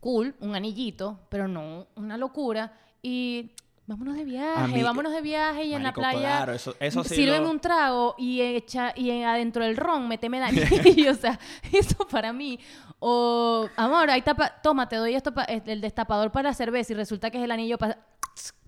[0.00, 2.72] cool, un anillito, pero no una locura.
[3.00, 3.52] Y
[3.86, 6.18] vámonos de viaje, mí- vámonos de viaje y en la playa.
[6.18, 10.08] claro, eso- eso sí Sírveme lo- un trago y echa, y en- adentro del ron,
[10.08, 10.42] meteme el
[10.98, 11.12] anillo.
[11.12, 11.38] o sea,
[11.72, 12.58] eso para mí.
[13.06, 15.30] O, amor, ahí tapa, toma, te doy esto
[15.66, 17.98] el destapador para la cerveza y resulta que es el anillo para.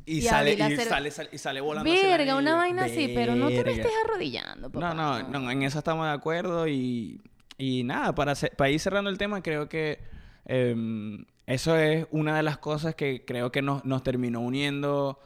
[0.04, 3.34] Y, Y sale, y cerve- sale, sale- y sale volando Verga, una vaina así, pero
[3.34, 4.92] no te me estés arrodillando, papá.
[4.94, 7.18] No, no, no, en eso estamos de acuerdo y,
[7.56, 10.00] y nada, para, para ir cerrando el tema, creo que
[10.44, 15.18] em, eso es una de las cosas que creo que nos, nos terminó uniendo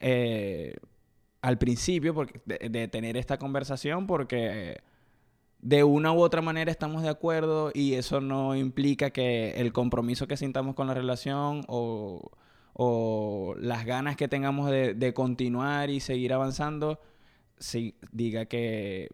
[0.00, 0.74] eh,
[1.40, 4.82] al principio porque, de, de tener esta conversación porque
[5.62, 10.26] de una u otra manera estamos de acuerdo y eso no implica que el compromiso
[10.26, 12.30] que sintamos con la relación o,
[12.72, 16.98] o las ganas que tengamos de, de continuar y seguir avanzando
[18.12, 19.10] diga que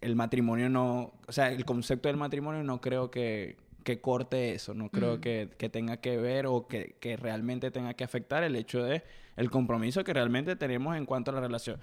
[0.00, 4.74] el matrimonio no, o sea, el concepto del matrimonio no creo que, que corte eso,
[4.74, 5.20] no creo Mm.
[5.20, 9.02] que, que tenga que ver o que, que realmente tenga que afectar el hecho de
[9.36, 11.80] el compromiso que realmente tenemos en cuanto a la relación.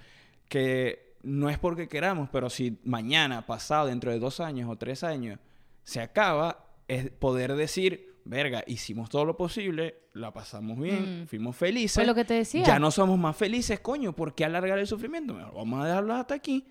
[0.48, 5.04] Que no es porque queramos, pero si mañana, pasado, dentro de dos años o tres
[5.04, 5.38] años,
[5.84, 11.26] se acaba, es poder decir, verga, hicimos todo lo posible, la pasamos bien, Mm.
[11.26, 11.94] fuimos felices.
[11.94, 12.64] Fue lo que te decía.
[12.64, 14.12] Ya no somos más felices, coño.
[14.12, 15.34] ¿Por qué alargar el sufrimiento?
[15.34, 16.64] Mejor Vamos a dejarlo hasta aquí.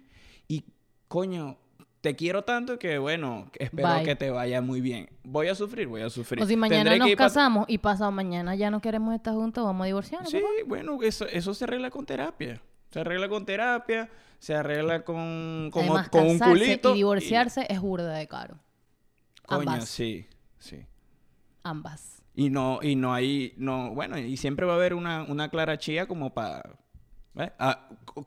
[0.48, 0.64] Y,
[1.08, 1.58] coño,
[2.02, 4.04] te quiero tanto que, bueno, espero Bye.
[4.04, 5.10] que te vaya muy bien.
[5.24, 6.42] Voy a sufrir, voy a sufrir.
[6.42, 9.84] O si mañana Tendré nos casamos y pasado mañana ya no queremos estar juntos, vamos
[9.84, 10.32] a divorciarnos.
[10.32, 10.50] Sí, papá.
[10.68, 12.62] bueno, eso, eso se arregla con terapia.
[12.92, 16.92] Se arregla con terapia, se arregla con, con, Además, con un culito.
[16.92, 18.60] y divorciarse es burda de caro.
[19.46, 19.90] Coño, ambas.
[19.90, 20.28] sí,
[20.60, 20.86] sí.
[21.64, 22.22] Ambas.
[22.34, 25.78] Y no, y no hay, no, bueno, y siempre va a haber una, una clara
[25.78, 26.64] chía como para,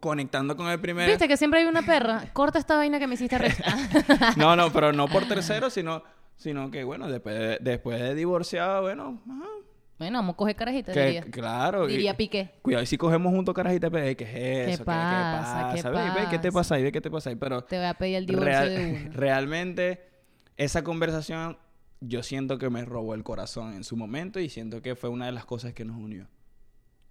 [0.00, 1.08] conectando con el primer...
[1.08, 2.30] ¿Viste que siempre hay una perra?
[2.32, 3.54] Corta esta vaina que me hiciste re...
[4.36, 6.02] No, no, pero no por tercero, sino,
[6.36, 9.48] sino que, bueno, después de, después de divorciado, bueno, ajá,
[9.98, 11.22] bueno, vamos a coger carajita, que, diría.
[11.22, 11.86] claro.
[11.86, 12.50] Diría Piqué.
[12.62, 14.84] Cuidado, y si cogemos juntos carajita, pe, ¿qué es ¿Qué eso?
[14.84, 15.72] pasa?
[15.74, 16.58] ¿Qué Ve, ve, ¿qué te pasa?
[16.60, 16.82] pasa ahí?
[16.82, 17.36] Ve, ¿qué te pasa ahí?
[17.36, 19.10] Pero Te voy a pedir el divorcio real- de uno.
[19.14, 20.00] realmente,
[20.56, 21.58] esa conversación,
[22.00, 25.26] yo siento que me robó el corazón en su momento y siento que fue una
[25.26, 26.26] de las cosas que nos unió.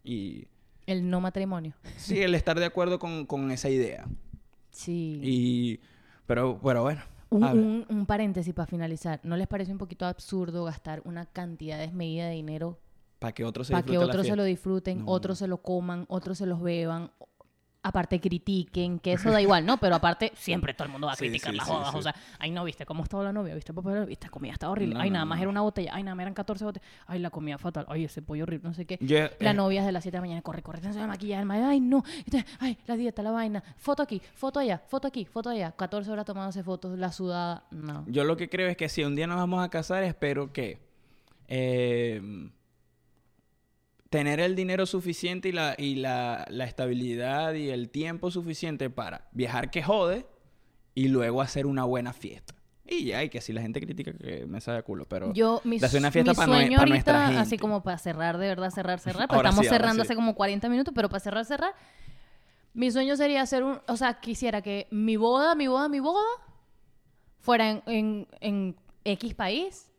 [0.03, 0.47] Y
[0.85, 1.73] El no matrimonio.
[1.95, 4.05] sí, el estar de acuerdo con, con esa idea.
[4.71, 5.19] Sí.
[5.23, 5.79] Y,
[6.27, 7.01] pero, pero bueno.
[7.33, 9.19] Un, un- un paréntesis para finalizar.
[9.23, 12.77] ¿No les parece un poquito absurdo gastar una cantidad desmedida de dinero
[13.19, 15.11] Para que otros se para que otros se lo disfruten, No.
[15.11, 17.11] otros se lo coman, otros se los beban?
[17.85, 19.77] Aparte critiquen, que eso da igual, ¿no?
[19.77, 21.73] Pero aparte, siempre todo el mundo va a Sí, criticar sí, las sí.
[21.93, 23.53] O sea, ay, no, ¿viste cómo estaba la novia?
[23.55, 24.05] ¿Viste, papá?
[24.05, 24.27] ¿Viste?
[24.27, 24.95] La comida estaba horrible.
[24.95, 25.91] No, ay, no, nada más era una botella.
[25.93, 26.87] Ay, nada más eran 14 botellas.
[27.07, 27.85] Ay, la comida fatal.
[27.89, 28.97] Ay, ese pollo horrible, no sé qué.
[29.01, 31.03] Yo, La eh, novia es de las 7 de la mañana, corre, corre, se va
[31.03, 35.07] a maquillar, ay, no, Este, ay, la dieta, la vaina, foto aquí, foto allá, foto
[35.07, 38.05] aquí, foto allá, 14 horas tomándose fotos, la sudada, no.
[38.07, 40.79] Yo lo que creo es que si un día nos vamos a casar, espero que
[41.47, 42.21] eh,
[44.13, 49.27] tener el dinero suficiente y, la, y la, la estabilidad y el tiempo suficiente para
[49.31, 50.27] viajar que jode
[50.93, 52.53] y luego hacer una buena fiesta.
[52.85, 55.77] Y ya, y que si la gente critica que me sabe culo, pero Yo, mi,
[55.77, 57.41] hacer una mi para, sueño para nuestra ahorita, gente.
[57.41, 60.07] así como para cerrar, de verdad, cerrar, cerrar, Ahora estamos sí, cerrando sí.
[60.07, 61.73] hace como 40 minutos, pero para cerrar, cerrar,
[62.75, 66.21] mi sueño sería hacer un, o sea, quisiera que mi boda, mi boda, mi boda,
[67.39, 69.89] fuera en, en, en X país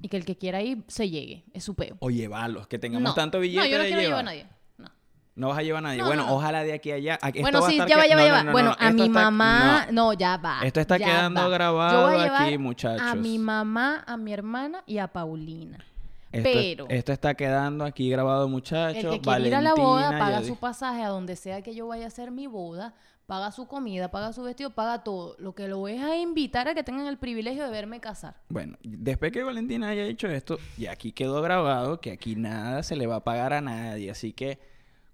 [0.00, 1.96] y que el que quiera ir se llegue, es su peo.
[2.00, 4.46] O llevarlos, que tengamos No, tanto billete no, yo no quiero llevar a nadie,
[4.78, 4.88] no.
[5.36, 5.98] No vas a llevar a nadie.
[6.00, 6.34] No, bueno, no, no.
[6.36, 7.18] ojalá de aquí a allá.
[7.22, 8.38] Aquí- Bueno, sí, ya va, ya va, ya va.
[8.38, 10.12] no, no, bueno, no, a mi está- mamá, no.
[10.12, 10.60] ya va.
[10.64, 11.48] Esto está quedando va.
[11.48, 13.06] grabado Yo voy a aquí, muchachos.
[13.06, 15.78] A mi mamá, a mi hermana y a Paulina.
[16.32, 19.02] Esto, Pero esto está quedando aquí grabado, muchachos.
[19.02, 21.88] el que quiere ir a la boda paga su pasaje a donde sea que yo
[21.88, 22.94] vaya a hacer mi boda,
[23.30, 25.36] paga su comida, paga su vestido, paga todo.
[25.38, 28.34] Lo que lo voy es a invitar a que tengan el privilegio de verme casar.
[28.48, 32.96] Bueno, después que Valentina haya dicho esto, y aquí quedó grabado que aquí nada se
[32.96, 34.10] le va a pagar a nadie.
[34.10, 34.58] Así que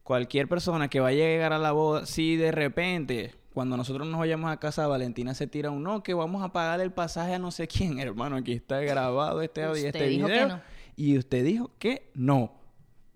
[0.03, 4.19] cualquier persona que vaya a llegar a la boda, si de repente, cuando nosotros nos
[4.19, 7.39] vayamos a casa, Valentina se tira un no, que vamos a pagar el pasaje a
[7.39, 8.37] no sé quién, hermano.
[8.37, 10.49] Aquí está grabado este audio y este dijo que video.
[10.49, 10.61] no.
[10.97, 12.51] Y usted dijo que no.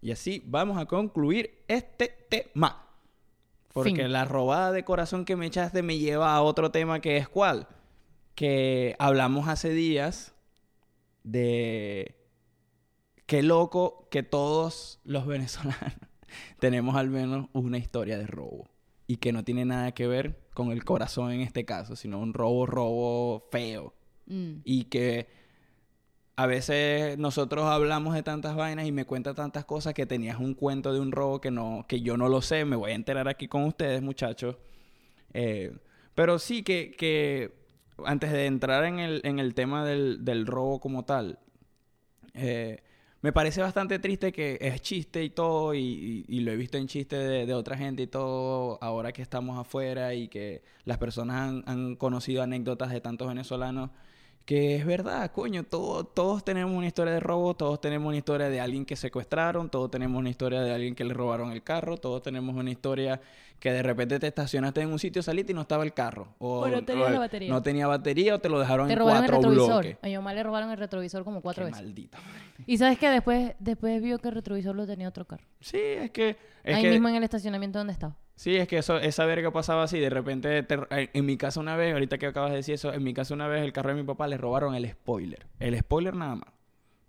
[0.03, 2.90] Y así vamos a concluir este tema.
[3.73, 4.13] Porque Fin.
[4.13, 7.69] la robada de corazón que me echaste me lleva a otro tema que es cuál.
[8.35, 10.35] Que hablamos hace días
[11.23, 12.17] de
[13.27, 15.95] qué loco que todos los venezolanos
[16.59, 18.69] tenemos al menos una historia de robo.
[19.07, 22.33] y que no tiene nada que ver con el corazón en este caso, sino un
[22.33, 23.95] robo, robo feo.
[24.27, 24.61] Mm.
[24.65, 25.27] Y que
[26.41, 30.55] a veces nosotros hablamos de tantas vainas y me cuentas tantas cosas que tenías un
[30.55, 33.29] cuento de un robo que no, que yo no lo sé, me voy a enterar
[33.29, 34.57] aquí con ustedes, muchachos.
[35.35, 35.77] Eh,
[36.15, 37.53] pero sí que, que
[38.07, 41.41] antes de entrar en el, en el tema del, del robo como tal,
[42.33, 42.83] eh,
[43.21, 47.17] me parece bastante triste que es chiste y todo, y lo he visto en chiste
[47.17, 51.65] de, de otra gente y todo, ahora que estamos afuera y que las personas han,
[51.67, 53.91] han conocido anécdotas de tantos venezolanos,
[54.45, 58.49] que es verdad, coño, todo- todos tenemos una historia de robo, todos tenemos una historia
[58.49, 61.97] de alguien que secuestraron, todos tenemos una historia de alguien que le robaron el carro,
[61.97, 63.21] todos tenemos una historia
[63.61, 66.29] que de repente te estacionaste en un sitio, saliste y no estaba el carro.
[66.39, 67.49] O, O no tenía o la batería.
[67.51, 69.83] No tenía batería o te lo dejaron Te en robaron el cuatro retrovisor.
[69.85, 69.99] bloques.
[70.03, 71.85] A mi mamá le robaron el retrovisor como cuatro Qué veces.
[71.85, 72.19] maldito.
[72.67, 75.45] Y sabes que después, después vio que el retrovisor lo tenía otro carro.
[75.61, 76.37] Sí, es que...
[76.65, 78.17] Es Ahí que mismo en el estacionamiento donde estaba.
[78.41, 79.99] Sí, es que eso, esa verga pasaba así.
[80.01, 82.91] De repente, te- en, en mi casa una vez, ahorita que acabas de decir eso,
[82.91, 85.47] en mi casa una vez el carro de mi papá le robaron el spoiler.
[85.59, 86.49] El spoiler nada más.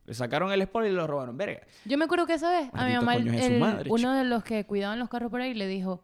[0.07, 1.37] Le sacaron el spoiler y lo robaron.
[1.37, 1.61] Verga.
[1.85, 4.65] Yo me acuerdo que esa vez a mi mamá, el- madre, uno de los que
[4.65, 6.03] cuidaban los carros por ahí, le dijo,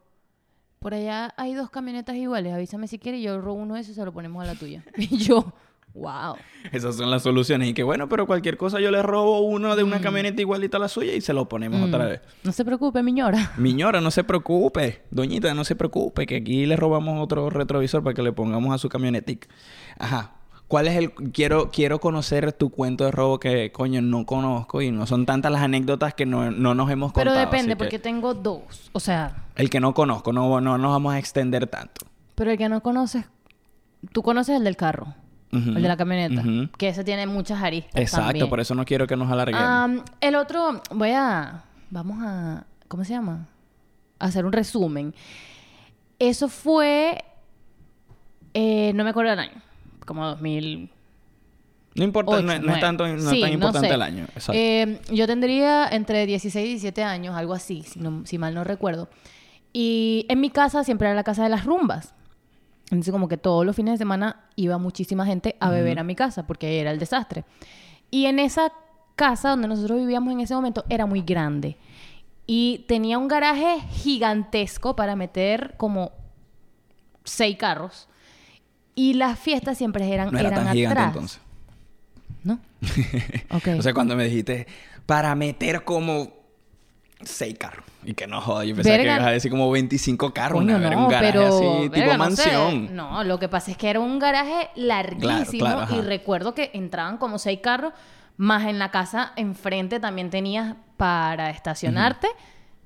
[0.80, 3.92] por allá hay dos camionetas iguales, avísame si quieres y yo robo uno de esos
[3.92, 4.82] y se lo ponemos a la tuya.
[4.98, 5.54] Y yo,
[5.98, 6.36] wow.
[6.72, 7.70] Esas son las soluciones.
[7.70, 9.88] Y que bueno, pero cualquier cosa yo le robo uno de Mm.
[9.88, 12.22] una camioneta igualita a la suya y se lo ponemos otra vez.
[12.44, 13.52] No se preocupe, miñora.
[13.58, 15.04] Miñora, no se preocupe.
[15.12, 16.26] Doñita, no se preocupe.
[16.26, 19.48] Que aquí le robamos otro retrovisor para que le pongamos a su camionetica.
[19.98, 20.34] Ajá.
[20.68, 21.12] ¿Cuál es el...?
[21.32, 24.82] Quiero, quiero conocer tu cuento de robo que, coño, no conozco.
[24.82, 27.46] Y no son tantas las anécdotas que no, no nos hemos Pero contado.
[27.46, 28.90] depende, así que- porque tengo dos.
[28.92, 30.34] O sea, El que no conozco.
[30.34, 32.06] No, no nos vamos a extender tanto.
[32.36, 33.24] pero el que no conoces,
[34.12, 35.16] tú conoces el del carro,
[35.52, 35.70] Ujú.
[35.70, 36.70] el de la camioneta, Ujú.
[36.78, 37.96] que ese tiene muchas aristas.
[38.02, 38.26] Exacto.
[38.28, 38.50] también.
[38.50, 39.64] Por eso no quiero que nos alarguemos.
[39.64, 41.64] Am, el otro, voy a.
[41.90, 42.66] Vamos a.
[42.88, 43.48] ¿Cómo se llama?
[44.20, 45.14] A hacer un resumen.
[46.20, 47.24] Eso fue.
[48.54, 49.62] eh, no me acuerdo el año.
[50.06, 50.90] Como 2000.
[51.96, 52.42] no importa.
[52.42, 53.08] no, es- no es tanto...
[53.08, 54.24] No es tan importante el año.
[54.36, 54.54] Exacto.
[54.56, 58.64] Eh, yo tendría entre 16 y 17 años, algo así, si, no- si mal no
[58.64, 59.10] recuerdo.
[59.74, 62.14] Y en mi casa siempre era la casa de las rumbas.
[62.90, 66.16] Entonces, como que todos los fines de semana iba muchísima gente a beber a mi
[66.16, 67.44] casa porque era el desastre.
[68.12, 68.72] Y en esa
[69.18, 71.76] casa donde nosotros vivíamos en ese momento era muy grande.
[72.46, 76.14] Y tenía un garaje gigantesco para meter como
[77.26, 78.08] seis carros.
[78.96, 81.08] Y las fiestas siempre eran, no era eran tan gigante atrás.
[81.14, 81.42] entonces.
[82.44, 82.60] ¿No?
[83.58, 83.80] Ok.
[83.80, 84.66] O sea, cuando me dijiste...
[85.06, 86.37] Para meter como...
[87.24, 87.84] Seis carros.
[88.06, 88.64] Y que no joda.
[88.64, 89.14] Yo pensaba Verga.
[89.14, 90.60] que ibas a decir como 25 carros.
[90.60, 92.52] Coño, una- era no, un garaje pero así, tipo verga, no sé.
[92.52, 92.96] mansión.
[92.96, 96.70] No, lo que pasa es que era un garaje larguísimo Claro, claro, y recuerdo que
[96.74, 97.94] entraban como seis carros,
[98.38, 102.28] más en la casa enfrente también tenías para estacionarte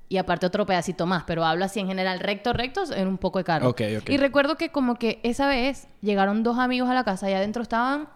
[0.08, 3.38] y aparte otro pedacito más, pero hablo así en general, recto, rectos, en un poco
[3.38, 3.68] de carro.
[3.68, 4.08] Ok, ok.
[4.10, 7.62] Y recuerdo que como que esa vez llegaron dos amigos a la casa y adentro
[7.62, 8.08] estaban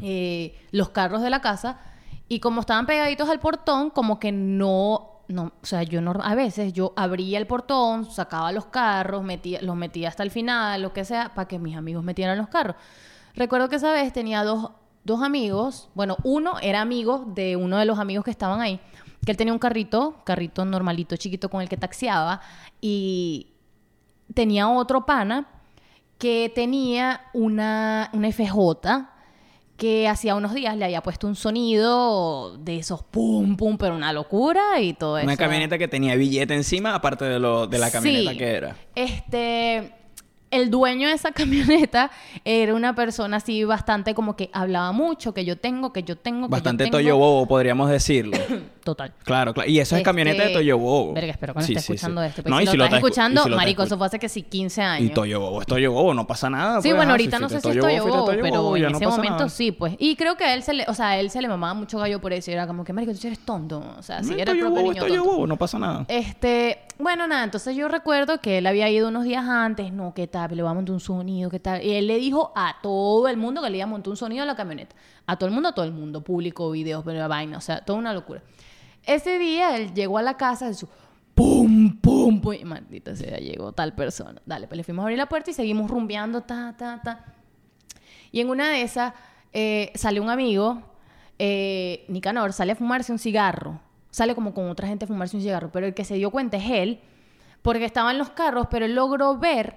[0.00, 1.78] eh, los carros de la casa
[2.28, 6.34] y como estaban pegaditos al portón, como que no, no, o sea, yo no, a
[6.34, 10.92] veces yo abría el portón, sacaba los carros, metía, los metía hasta el final, lo
[10.92, 12.76] que sea, para que mis amigos metieran los carros.
[13.34, 14.72] Recuerdo que esa vez tenía dos,
[15.04, 18.80] dos amigos, bueno, uno era amigo de uno de los amigos que estaban ahí,
[19.24, 22.40] que él tenía un carrito, carrito normalito, chiquito con el que taxiaba,
[22.80, 23.52] y
[24.34, 25.46] tenía otro pana
[26.18, 29.09] que tenía una, una FJ
[29.80, 34.12] que hacía unos días le había puesto un sonido de esos pum, pum, pero una
[34.12, 35.24] locura y todo eso.
[35.24, 38.36] Una camioneta que tenía billete encima, aparte de, lo, de la camioneta Sí.
[38.36, 38.76] que era.
[38.94, 39.90] Este,
[40.50, 42.10] el dueño de esa camioneta
[42.44, 46.46] era una persona así bastante como que hablaba mucho, que yo tengo, que yo tengo,
[46.48, 46.98] que Bastante yo tengo.
[46.98, 48.36] Toyo Bobo, podríamos decirlo.
[48.84, 49.12] Total.
[49.24, 49.68] claro, claro.
[49.68, 51.12] Y eso es Este, camioneta de Toyo Bobo.
[51.12, 52.28] Verga, espero que no Sí, esté sí, escuchando sí.
[52.28, 52.42] esto.
[52.42, 53.64] Pues No, si y lo si lo estás estás escu- escuchando, y si lo estás
[53.64, 55.10] marico, eso fue hace que sí 15 años.
[55.10, 56.80] Y Toyo Bobo es Toyo Bobo, no pasa nada.
[56.80, 58.76] Sí, pues, bueno, ajá, si ahorita no sé fuiste si es Toyo fuiste Bobo, pero
[58.76, 59.48] en no ese pasa momento nada.
[59.50, 59.94] sí, pues.
[59.98, 61.98] Y creo que a él se le, o sea, a él se le mamaba mucho
[61.98, 62.50] gallo por eso.
[62.50, 63.84] y Era como que, marico, tú eres tonto.
[63.98, 65.30] O sea, si No, era el Toyo propio Bobo es niño Toyo tonto.
[65.36, 66.04] Bobo, no pasa nada.
[66.08, 70.26] Este, bueno, nada, entonces yo recuerdo que él había ido unos días antes, no, ¿qué
[70.26, 70.54] tal?
[70.54, 71.82] Le va a montar un sonido, ¿qué tal?
[71.82, 74.42] Y él le dijo a todo el mundo que le iba a montar un sonido
[74.42, 74.94] a la camioneta.
[75.26, 77.98] A todo el mundo, a todo el mundo, público, videos, pero vaina, o sea, toda
[77.98, 78.42] una locura.
[79.04, 80.88] Ese día él llegó a la casa de su
[81.34, 84.40] pum, pum, pum, y maldita sea, llegó tal persona.
[84.44, 87.24] Dale, pues le fuimos a abrir la puerta y seguimos rumbeando, ta, ta, ta.
[88.30, 89.14] Y en una de esas
[89.52, 90.82] eh, sale un amigo,
[91.38, 93.80] eh, Nicanor, sale a fumarse un cigarro.
[94.10, 95.70] Sale como con otra gente a fumarse un cigarro.
[95.72, 97.00] Pero el que se dio cuenta es él,
[97.62, 99.76] porque estaban los carros, pero él logró ver.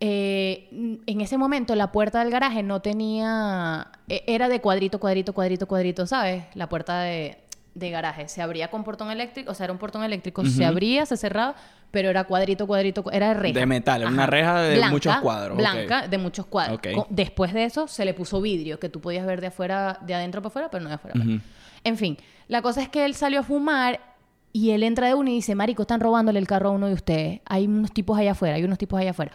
[0.00, 0.68] eh,
[1.06, 3.88] en ese momento la puerta del garaje no tenía.
[4.08, 6.44] e- Era de cuadrito, cuadrito, cuadrito, cuadrito, ¿sabes?
[6.54, 7.38] La puerta de,
[7.74, 8.28] de garaje.
[8.28, 10.44] Se abría con portón eléctrico, o sea, era un portón eléctrico.
[10.44, 11.54] Se abría, se cerraba,
[11.90, 13.60] pero era cuadrito, cuadrito, era de reja.
[13.60, 15.56] De metal, una reja de muchos cuadros.
[15.56, 16.80] Blanca, de muchos cuadros.
[17.08, 20.42] Después de eso se le puso vidrio, que tú podías ver de afuera, de adentro
[20.42, 21.14] para afuera, pero no de afuera.
[21.18, 21.46] adentro.
[21.84, 22.16] En fin,
[22.48, 24.00] la cosa es que él salió a fumar
[24.52, 26.94] y él entra de uno y dice, Marico, están robándole el carro a uno de
[26.94, 27.40] ustedes.
[27.44, 29.32] Hay unos tipos allá afuera, hay unos tipos allá afuera.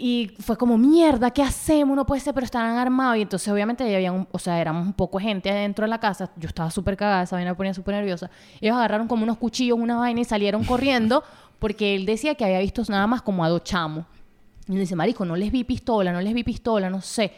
[0.00, 1.96] Y fue como, mierda, ¿qué hacemos?
[1.96, 3.16] No puede ser, pero estaban armados.
[3.16, 5.98] Y entonces, obviamente, ya habían, un- o sea, éramos un poco gente adentro de la
[5.98, 6.30] casa.
[6.36, 8.30] Yo estaba súper cagada, esa vaina me ponía súper nerviosa.
[8.60, 11.24] Ellos agarraron como unos cuchillos, una vaina y salieron corriendo
[11.58, 14.04] porque él decía que había visto nada más como a dos chamos.
[14.68, 17.32] Y él dice, marico, no les vi pistola, no les vi pistola, no sé.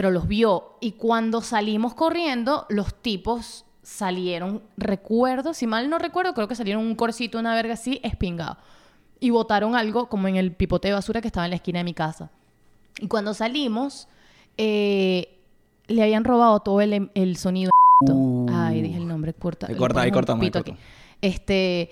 [0.00, 0.78] Pero los vio.
[0.80, 6.82] Y cuando salimos corriendo, los tipos salieron, recuerdo, si mal no recuerdo, creo que salieron
[6.86, 8.56] un corcito, una verga así, espingado.
[9.20, 11.84] Y botaron algo como en el pipote de basura que estaba en la esquina de
[11.84, 12.30] mi casa.
[12.98, 14.08] Y cuando salimos,
[14.56, 15.36] eh,
[15.86, 17.70] le habían robado todo el, el sonido.
[18.08, 18.46] Uh.
[18.50, 19.66] Ay, dije el nombre, corta.
[19.66, 20.14] Ahí corta, ahí aquí.
[20.14, 20.48] cortamos.
[21.20, 21.90] Este,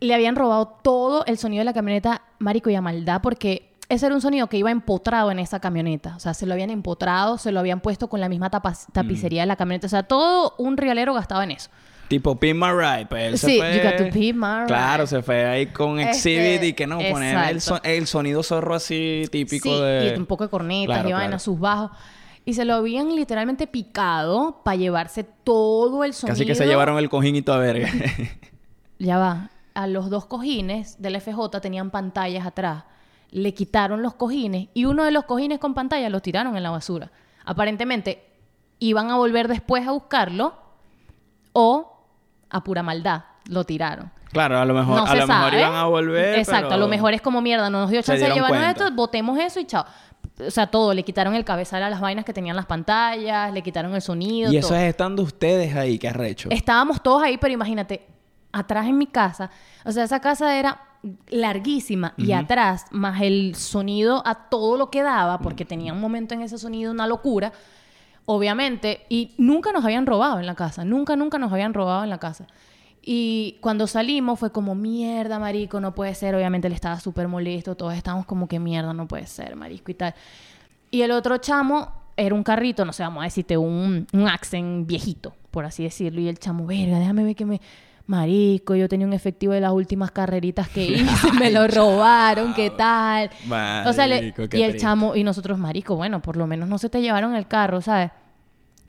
[0.00, 4.06] le habían robado todo el sonido de la camioneta, marico, y a maldad, porque ese
[4.06, 6.14] era un sonido que iba empotrado en esa camioneta.
[6.16, 9.46] O sea, se lo habían empotrado, se lo habían puesto con la misma tapicería de
[9.46, 9.86] la camioneta.
[9.86, 11.70] O sea, todo un realero gastaba en eso.
[12.08, 13.76] Tipo Pin My Ride, pues él se Sí, fue...
[13.76, 14.66] you got to pin my ride.
[14.66, 17.60] Claro, se fue ahí con Este, Exhibit y que no, poner el, exacto.
[17.60, 20.12] son- el sonido zorro así típico sí, de...
[20.14, 21.38] y un poco de cornetas Claro, y vainas, claro.
[21.40, 21.90] sus bajos.
[22.44, 26.34] Y se lo habían literalmente picado para llevarse todo el sonido.
[26.34, 27.88] Casi que se llevaron el cojín y toda verga.
[28.98, 29.50] Ya va.
[29.74, 32.84] A los dos cojines del FJ tenían pantallas atrás.
[33.30, 36.70] Le quitaron los cojines y uno de los cojines con pantalla los tiraron en la
[36.70, 37.10] basura.
[37.44, 38.24] Aparentemente
[38.78, 40.54] iban a volver después a buscarlo
[41.52, 41.92] o
[42.50, 44.10] a pura maldad lo tiraron.
[44.32, 47.14] claro, a lo mejor, No a mejor iban a volver, Exacto, pero- a lo mejor
[47.14, 49.84] es como mierda, no nos dio chance de llevarnos esto, botemos eso y chao.
[50.46, 53.62] O sea, todo, le quitaron el cabezal a las vainas que tenían las pantallas, le
[53.62, 54.52] quitaron el sonido.
[54.52, 54.78] Y eso todo.
[54.78, 56.50] es estando ustedes ahí, que arrecho.
[56.50, 58.06] Estábamos todos ahí, pero imagínate,
[58.58, 59.50] atrás en mi casa,
[59.84, 60.80] o sea, esa casa era
[61.28, 66.34] larguísima y atrás, más el sonido a todo lo que daba, porque tenía un momento
[66.34, 67.52] en ese sonido una locura,
[68.24, 72.10] obviamente, y nunca nos habían robado en la casa, nunca, nunca nos habían robado en
[72.10, 72.46] la casa.
[73.08, 76.34] Y cuando salimos fue como, mierda, marico, no puede ser.
[76.34, 79.94] Obviamente él estaba súper molesto, todos estábamos como que mierda, no puede ser, marico y
[79.94, 80.12] tal.
[80.90, 84.88] Y el otro chamo era un carrito, no sé, vamos a decirte, un, un Accent
[84.88, 86.20] viejito, por así decirlo.
[86.20, 87.60] Y el chamo, verga, déjame ver que me...
[88.06, 92.70] Marico, yo tenía un efectivo de las últimas carreritas que hice, me lo robaron, ¿qué
[92.70, 93.30] tal?
[93.88, 94.86] o sea, le- Marico, qué y el triste.
[94.86, 98.10] chamo, y nosotros, marico, bueno, por lo menos no se te llevaron el carro, ¿sabes?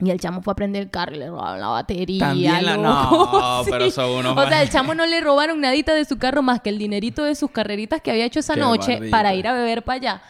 [0.00, 2.20] Y el chamo fue a prender el carro y le robaron la batería.
[2.28, 6.04] También la- no, pero son unos O sea, el chamo no le robaron nadita de
[6.04, 9.00] su carro más que el dinerito de sus carreritas que había hecho esa Qué noche
[9.10, 10.22] para ir a beber para allá.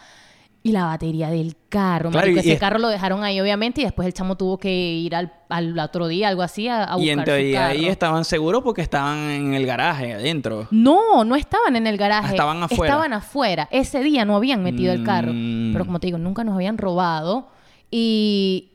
[0.61, 2.45] Y la batería del carro, Claro, marico.
[2.45, 5.31] y- Ese carro lo dejaron ahí, obviamente, y después el chamo tuvo que ir al,
[5.47, 8.61] al otro día, algo así, a, a buscar Y en su teoría ahí estaban seguros
[8.61, 10.67] porque estaban en el garaje adentro.
[10.71, 12.31] No, no estaban en el garaje.
[12.31, 12.83] Estaban afuera.
[12.93, 13.67] Estaban afuera.
[13.71, 15.31] Ese día no habían metido el carro.
[15.33, 15.71] Mm.
[15.71, 17.47] Pero como te digo, nunca nos habían robado.
[17.89, 18.71] Y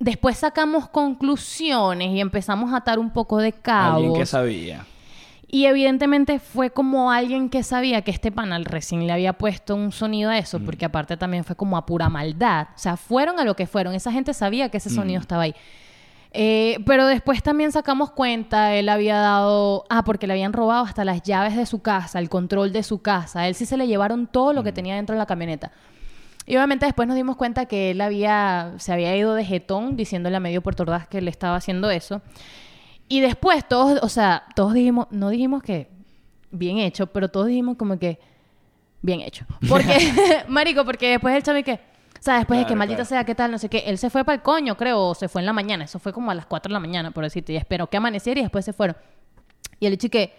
[0.00, 3.96] después sacamos conclusiones y empezamos a atar un poco de cabos.
[3.98, 4.84] Alguien que sabía.
[5.54, 9.92] Y evidentemente fue como alguien que sabía que este panal recién le había puesto un
[9.92, 12.66] sonido a eso, porque aparte también fue como a pura maldad.
[12.74, 13.94] O sea, fueron a lo que fueron.
[13.94, 15.54] Esa gente sabía que ese sonido estaba ahí.
[16.32, 21.04] Eh, pero después también sacamos cuenta, él había dado, ah, porque le habían robado hasta
[21.04, 23.42] las llaves de su casa, el control de su casa.
[23.42, 25.70] A él sí se le llevaron todo lo que tenía dentro de la camioneta.
[26.46, 30.34] Y obviamente después nos dimos cuenta que él había, se había ido de jetón diciéndole
[30.34, 32.22] a medio Puerto Ordaz que le estaba haciendo eso.
[33.08, 35.90] Y después todos, o sea, todos dijimos, no dijimos que
[36.50, 38.18] bien hecho, pero todos dijimos como que
[39.02, 39.44] bien hecho.
[39.68, 40.12] Porque,
[40.48, 43.08] marico, porque después el chavo que, o sea, después de que Claro, maldita claro.
[43.08, 45.28] sea, qué tal, no sé qué, él se fue para el coño, creo, o se
[45.28, 47.52] fue en la mañana, eso fue como a las 4 de la mañana, por decirte,
[47.52, 48.96] y esperó que amaneciera y después se fueron.
[49.78, 50.34] Y el hecho que,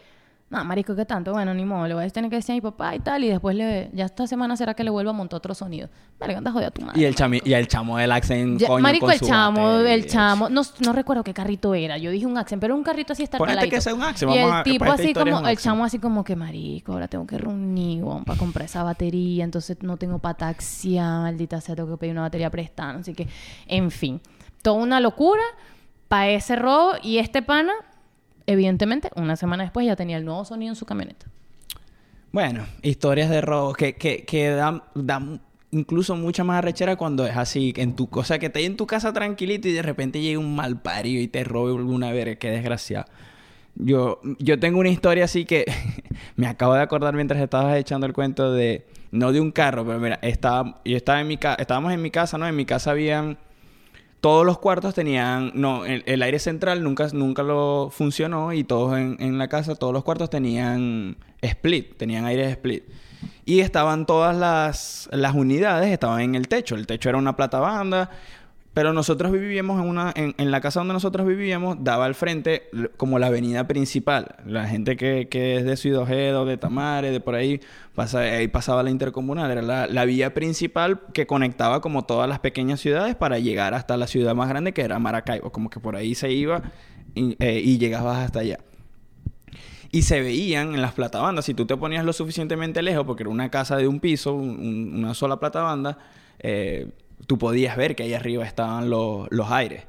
[0.48, 1.32] no, marico, ¿qué tanto?
[1.34, 3.30] Bueno, ni modo, le voy a tener que decir a mi papá y tal, y
[3.30, 5.90] después le, ya esta semana será que le vuelva a montar otro sonido.
[6.20, 7.02] Verga, anda jodida tu madre.
[7.02, 9.64] Y el, chami, y el chamo del Accent, Ya- coño, marico, con el su chamo,
[9.66, 9.94] batería.
[9.96, 11.98] el chamo, no, no recuerdo qué carrito era.
[11.98, 14.38] Yo dije un Accent, pero un carrito así está Ponete que sea un Accent, Y
[14.38, 17.26] vamos el a- tipo para así como, el chamo así como que marico, ahora tengo
[17.26, 22.14] que reunir para comprar esa batería, entonces no tengo pataxia, maldita sea, tengo que pedir
[22.14, 23.28] una batería prestada, así que,
[23.68, 24.22] en fin,
[24.62, 25.42] toda una locura
[26.08, 27.74] para ese robo y este pana,
[28.48, 31.28] evidentemente, una semana después ya tenía el nuevo sonido en su camioneta.
[32.32, 35.42] Bueno, historias de robo que, que, que dan, dan
[35.72, 39.14] incluso mucha más arrechera cuando es así, en tu cosa que te en tu casa
[39.14, 43.06] tranquilito y de repente llega un mal parido y te robe alguna vez, qué desgraciado.
[43.76, 45.66] Yo, yo tengo una historia así que
[46.36, 50.00] me acabo de acordar mientras estabas echando el cuento de, no de un carro, pero
[50.00, 52.48] mira, estaba, yo estaba en mi casa, estábamos en mi casa, ¿no?
[52.48, 53.38] En mi casa habían
[54.26, 58.98] todos los cuartos tenían, no, el, el aire central nunca, nunca lo funcionó y todos
[58.98, 62.86] en, en la casa, todos los cuartos tenían split, tenían aire split.
[63.46, 66.74] Y estaban todas las, las unidades, estaban en el techo.
[66.74, 68.10] El techo era una plata banda.
[68.76, 70.14] Pero nosotros vivíamos en una...
[70.16, 74.36] En, la casa donde nosotros vivíamos, daba al frente como la avenida principal.
[74.46, 77.62] La gente que, que es de Ciudad Ojeda, de Tamare, de por ahí,
[77.96, 79.50] pasa, ahí pasaba la intercomunal.
[79.50, 83.96] Era la, la vía principal que conectaba como todas las pequeñas ciudades para llegar hasta
[83.96, 85.54] la ciudad más grande que era Maracaibo.
[85.54, 86.62] Como que por ahí se iba
[87.16, 88.60] y, eh, llegabas hasta allá.
[89.90, 93.30] Y se veían en las platabandas, si tú te ponías lo suficientemente lejos, porque era
[93.30, 95.98] una casa de un piso, un- un- una sola platabanda,
[96.40, 96.90] eh,
[97.28, 99.84] tú podías ver que ahí arriba estaban los, los aires.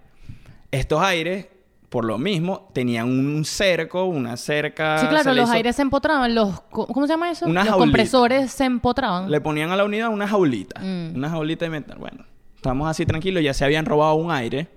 [0.71, 1.49] Estos aires,
[1.89, 4.99] por lo mismo, tenían un cerco, una cerca...
[4.99, 6.61] Sí, claro, los hizo- aires se empotraban, los...
[6.71, 7.47] ¿Cómo se llama eso?
[7.47, 7.85] Una los jaulita.
[7.87, 9.31] compresores se empotraban.
[9.31, 10.81] Le ponían a la unidad una jaulita.
[10.81, 11.15] Mm.
[11.17, 11.99] Una jaulita de metal.
[11.99, 12.25] Bueno,
[12.57, 13.43] estamos así tranquilos.
[13.43, 14.69] Ya se habían robado un aire.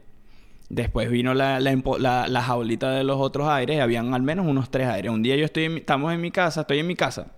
[0.70, 3.82] Después vino la, la, la- la jaulita de los otros aires.
[3.82, 5.12] Habían al menos unos tres aires.
[5.12, 7.32] Un día yo estoy en mi- estamos en mi casa, estoy en mi casa,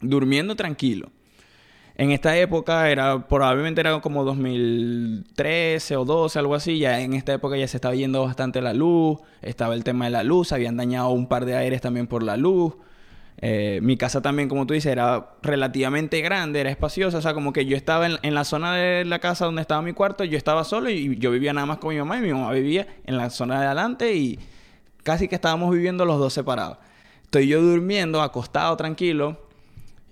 [0.00, 1.10] durmiendo tranquilo.
[1.98, 6.78] En esta época era, probablemente era como 2013 o 12, algo así.
[6.78, 9.18] Ya en esta época ya se estaba yendo bastante la luz.
[9.40, 10.52] Estaba el tema de la luz.
[10.52, 12.74] Habían dañado un par de aires también por la luz.
[13.38, 17.16] Eh, mi casa también, como tú dices, era relativamente grande, era espaciosa.
[17.16, 19.80] O sea, como que yo estaba en, en la zona de la casa donde estaba
[19.80, 22.32] mi cuarto, yo estaba solo y yo vivía nada más con mi mamá y mi
[22.32, 24.38] mamá vivía en la zona de adelante y
[25.02, 26.76] casi que estábamos viviendo los dos separados.
[27.22, 29.45] Estoy yo durmiendo, acostado, tranquilo,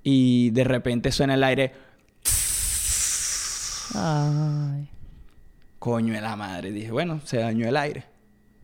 [0.04, 1.72] y de repente suena el aire.
[3.94, 4.88] Ay.
[5.78, 6.70] Coño de la madre.
[6.70, 8.04] Dije, bueno, se dañó el aire.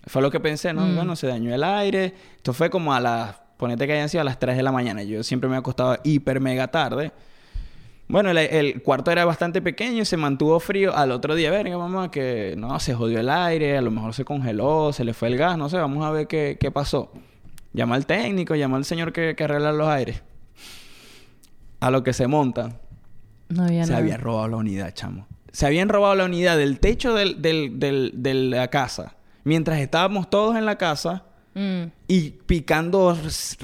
[0.06, 0.82] Fue lo que pensé, ¿no?
[0.82, 0.96] Mm.
[0.96, 2.14] Bueno, se dañó el aire.
[2.36, 3.36] Esto fue como a las...
[3.56, 5.02] Ponete que hayan sido a las 3 de la mañana.
[5.02, 7.12] Yo siempre me acostaba hiper mega tarde.
[8.08, 10.96] Bueno, el, el cuarto era bastante pequeño y se mantuvo frío.
[10.96, 14.24] Al otro día, verga, mamá, que no, se jodió el aire, a lo mejor se
[14.24, 17.12] congeló, se le fue el gas, no sé, vamos a ver qué, qué pasó.
[17.72, 20.22] Llama al técnico, llama al señor que, que arregla los aires.
[21.80, 22.80] A lo que se monta,
[23.48, 24.02] No había se nada.
[24.02, 25.26] había robado la unidad, chamo.
[25.52, 29.14] Se habían robado la unidad del techo del, del- del- de la casa.
[29.44, 31.90] Mientras estábamos todos en la casa Mm.
[32.06, 33.16] y picando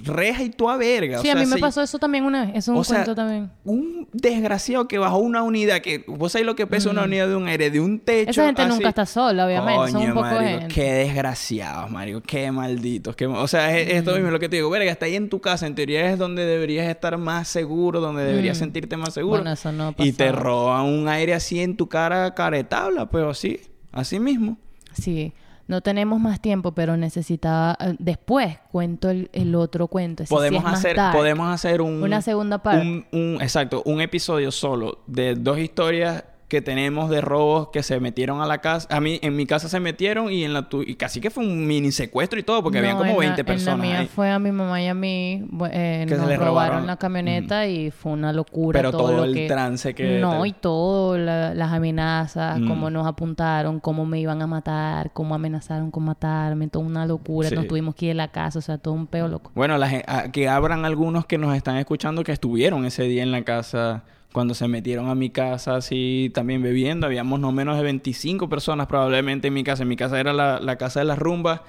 [0.04, 1.18] reja y toda verga.
[1.20, 2.56] Sí, O a mí me se- pasó eso también una vez.
[2.56, 3.50] Es un o sea, cuento también.
[3.64, 6.04] Un desgraciado que bajó una unidad que...
[6.08, 7.70] ¿Vos sabés lo que pesa una unidad de un aire?
[7.70, 8.30] De un techo Mm.
[8.30, 8.70] Esa gente así?
[8.72, 9.92] nunca está sola, obviamente.
[9.92, 10.74] Son un poco de marico, gente.
[10.74, 12.20] Qué desgraciados, marico.
[12.22, 13.14] Qué malditos.
[13.14, 13.26] Qué...
[13.26, 14.68] O sea, es, esto mismo lo que te digo.
[14.70, 15.66] Verga, está ahí en tu casa.
[15.66, 18.60] En teoría es donde deberías estar más seguro, donde deberías Mm.
[18.60, 19.38] sentirte más seguro.
[19.42, 23.60] Bueno, eso no Y te roban un aire así en tu cara caretabla, pero así.
[23.92, 24.58] Así mismo.
[24.92, 25.32] Sí.
[25.68, 27.76] No tenemos más tiempo, pero necesitaba...
[27.80, 30.22] eh, Después cuento el, el otro cuento.
[30.22, 31.16] Ese sí Podemos más hacer, dark.
[31.16, 32.02] podemos hacer un...
[32.02, 32.82] Una segunda parte.
[32.86, 37.98] Un, un- exacto, un episodio solo de dos historias que tenemos de robos que se
[37.98, 38.86] metieron a la casa.
[38.94, 40.82] A mí, en mi casa se metieron y en la tu...
[40.82, 43.24] Y casi que fue un mini secuestro y todo, porque había No, como en la-
[43.34, 44.06] 20 personas En la mía ahí.
[44.06, 45.44] fue a mi mamá y a mí.
[45.72, 46.86] eh, Que se nos les robaron, robaron.
[46.86, 48.78] la camioneta y fue una locura.
[48.78, 49.48] Pero todo el que...
[49.48, 52.68] trance que No, te- y todo, la- las amenazas, Mm.
[52.68, 57.48] cómo nos apuntaron, cómo me iban a matar, cómo amenazaron con matarme, toda una locura.
[57.48, 57.56] Sí.
[57.56, 59.50] Nos tuvimos que ir de la casa, o sea, todo un peo loco.
[59.56, 63.32] Bueno, la a- que habrán algunos que nos están escuchando que estuvieron ese día en
[63.32, 64.04] la casa
[64.36, 67.06] cuando se metieron a mi casa así también bebiendo.
[67.06, 69.84] Habíamos no menos de 25 personas probablemente en mi casa.
[69.84, 71.62] En mi casa era la, la casa de las rumbas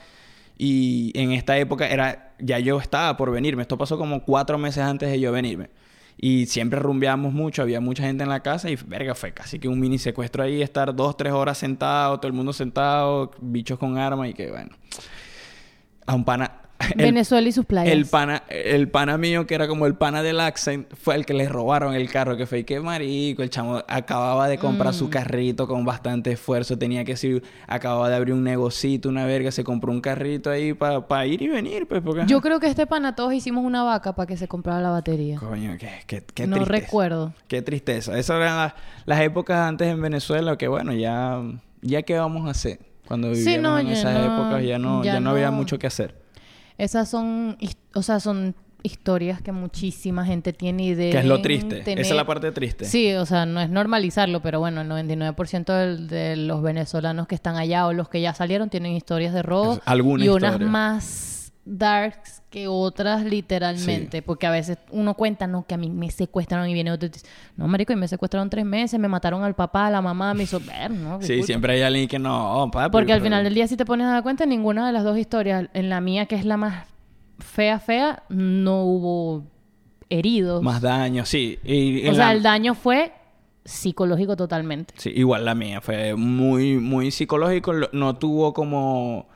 [0.58, 3.62] y en esta época era ya yo estaba por venirme.
[3.62, 5.70] Esto pasó como cuatro meses antes de yo venirme.
[6.18, 9.70] Y siempre rumbeábamos mucho, había mucha gente en la casa y verga, fue casi que
[9.70, 13.98] un mini secuestro ahí, estar dos, tres horas sentado, todo el mundo sentado, bichos con
[13.98, 14.76] armas y que bueno.
[16.06, 16.67] A un pana.
[16.96, 17.92] el- Venezuela y sus playas.
[17.94, 21.34] el pana, el pana mío, que era como el pana del Accent, fue el que
[21.34, 24.98] le robaron el carro, que fue que marico, el chamo acababa de comprar Mm.
[24.98, 29.52] su carrito con bastante esfuerzo, tenía que decir, acababa de abrir un negocito, una verga,
[29.52, 32.24] se compró un carrito ahí para ir y venir, pues, porque...
[32.28, 35.40] Yo creo que este pana todos hicimos una vaca para que se comprara la batería.
[35.40, 36.80] Coño, qué, qué, qué no tristeza.
[36.86, 37.34] recuerdo.
[37.48, 38.18] Qué tristeza.
[38.18, 38.74] Esas eran las,
[39.06, 41.42] las épocas antes en Venezuela que, bueno, ya,
[41.82, 42.80] ya qué vamos a hacer.
[43.08, 45.80] Cuando Sí, vivíamos no, en esas no- épocas ya no, ya ya no había mucho
[45.80, 46.27] que hacer.
[46.78, 47.58] Esas son,
[47.96, 51.80] o sea, son historias que muchísima gente tiene y de Que es lo triste.
[51.82, 52.86] Esa es la parte triste.
[52.86, 57.36] Sí, o sea, no es normalizarlo, pero bueno, el 99% del- de los venezolanos que
[57.36, 60.60] están allá o los que ya salieron tienen historias de robo Es- alguna y unas
[60.60, 61.37] más
[61.70, 66.70] darks que otras literalmente, porque a veces uno cuenta, no, que a mí me secuestraron
[66.70, 69.54] y viene otro y dice, no, marico, y me secuestraron tres meses, me mataron al
[69.54, 71.22] papá, a la mamá, me hizo ver, ¿no?
[71.22, 74.08] Sí, siempre hay alguien que no, papi, Porque al final del día, si te pones
[74.08, 76.56] a dar cuenta, en ninguna de las dos historias, en la mía, que es la
[76.58, 76.88] más
[77.40, 79.44] fea, fea, no hubo
[80.10, 80.64] heridos.
[80.64, 81.60] Más daño, sí.
[81.66, 83.12] Y o sea, la- el daño fue
[83.66, 84.94] psicológico totalmente.
[84.98, 87.74] Sí, igual la mía fue muy, muy psicológico.
[87.92, 89.28] No tuvo como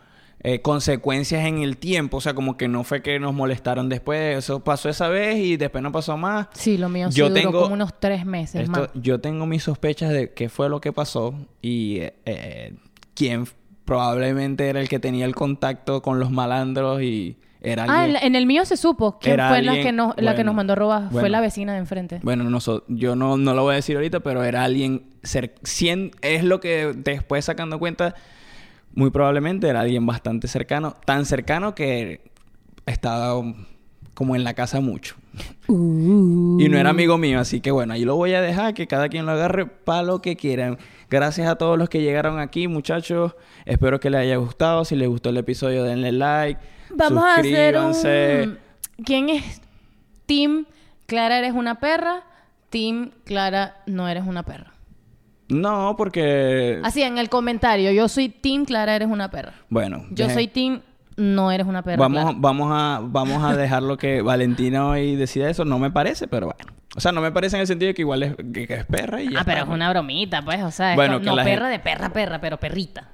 [0.43, 2.17] eh, consecuencias en el tiempo.
[2.17, 4.37] O sea, como que no fue que nos molestaron después.
[4.37, 6.47] Eso pasó esa vez y después no pasó más.
[6.53, 8.89] Sí, lo mío sí Yo duró tengo- como unos tres meses Esto- más.
[8.95, 12.73] yo tengo mis sospechas de qué fue lo que pasó y eh, eh,
[13.13, 13.45] quién
[13.85, 18.13] probablemente era el que tenía el contacto con los malandros y era Ah, en, alguien...
[18.13, 20.43] la- en el mío se supo quién fue la alguien- que nos, la que bueno,
[20.45, 21.01] nos mandó a robar.
[21.03, 21.29] Fue bueno.
[21.29, 22.19] la vecina de enfrente.
[22.23, 25.03] Bueno, no yo no, no lo voy a decir ahorita, pero era alguien...
[25.23, 28.15] cer- cien- es lo que después sacando cuenta,
[28.93, 30.95] muy probablemente era alguien bastante cercano.
[31.05, 32.31] Tan cercano que
[32.85, 33.41] estaba
[34.13, 35.15] como en la casa mucho.
[35.67, 35.71] Y
[36.69, 39.25] no era amigo mío, así que bueno, ahí lo voy a dejar, que cada quien
[39.25, 40.77] lo agarre para lo que quieran.
[41.09, 43.35] Gracias a todos los que llegaron aquí, muchachos.
[43.65, 44.85] Espero que les haya gustado.
[44.85, 46.59] Si les gustó el episodio, denle like.
[46.93, 48.57] Vamos a hacer un...
[49.03, 49.61] ¿Quién es
[50.25, 50.65] Team
[51.07, 52.23] Clara eres una perra?
[52.69, 54.73] Team Clara no eres una perra.
[55.51, 56.79] No, porque...
[56.83, 59.53] Así en el comentario, yo soy Team Clara eres una perra.
[59.69, 60.05] Bueno.
[60.11, 60.81] Yo dejen- soy Team
[61.17, 61.97] no eres una perra.
[61.97, 62.37] Vamos, Clara.
[62.39, 65.65] vamos, a, vamos a dejar lo que Valentina hoy decida eso.
[65.65, 66.73] No me parece, pero bueno.
[66.95, 68.85] O sea, no me parece en el sentido de que igual es, que, que es
[68.85, 71.43] perra y ya Ah, pero es una bromita, pues, o sea, es Bueno, no la
[71.43, 73.07] perra gente- de perra, perra, pero perrita.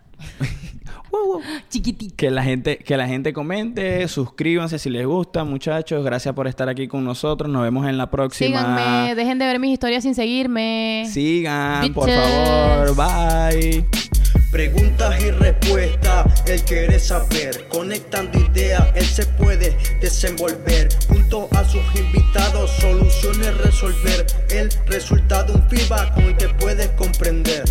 [1.10, 1.42] Wow, wow.
[1.70, 2.16] Chiquitita.
[2.18, 6.04] Que la gente, que la gente comente, suscríbanse si les gusta, muchachos.
[6.04, 7.50] Gracias por estar aquí con nosotros.
[7.50, 8.60] Nos vemos en la próxima.
[8.60, 11.06] Síganme, dejen de ver mis historias sin seguirme.
[11.10, 12.96] Sigan, por favor.
[12.96, 13.86] Bye.
[14.52, 17.68] Preguntas y respuestas, él quiere saber.
[17.70, 20.90] Conectando ideas, él se puede desenvolver.
[21.08, 24.26] Junto a sus invitados, soluciones resolver.
[24.50, 27.64] El resultado, un feedback con el que puedes comprender.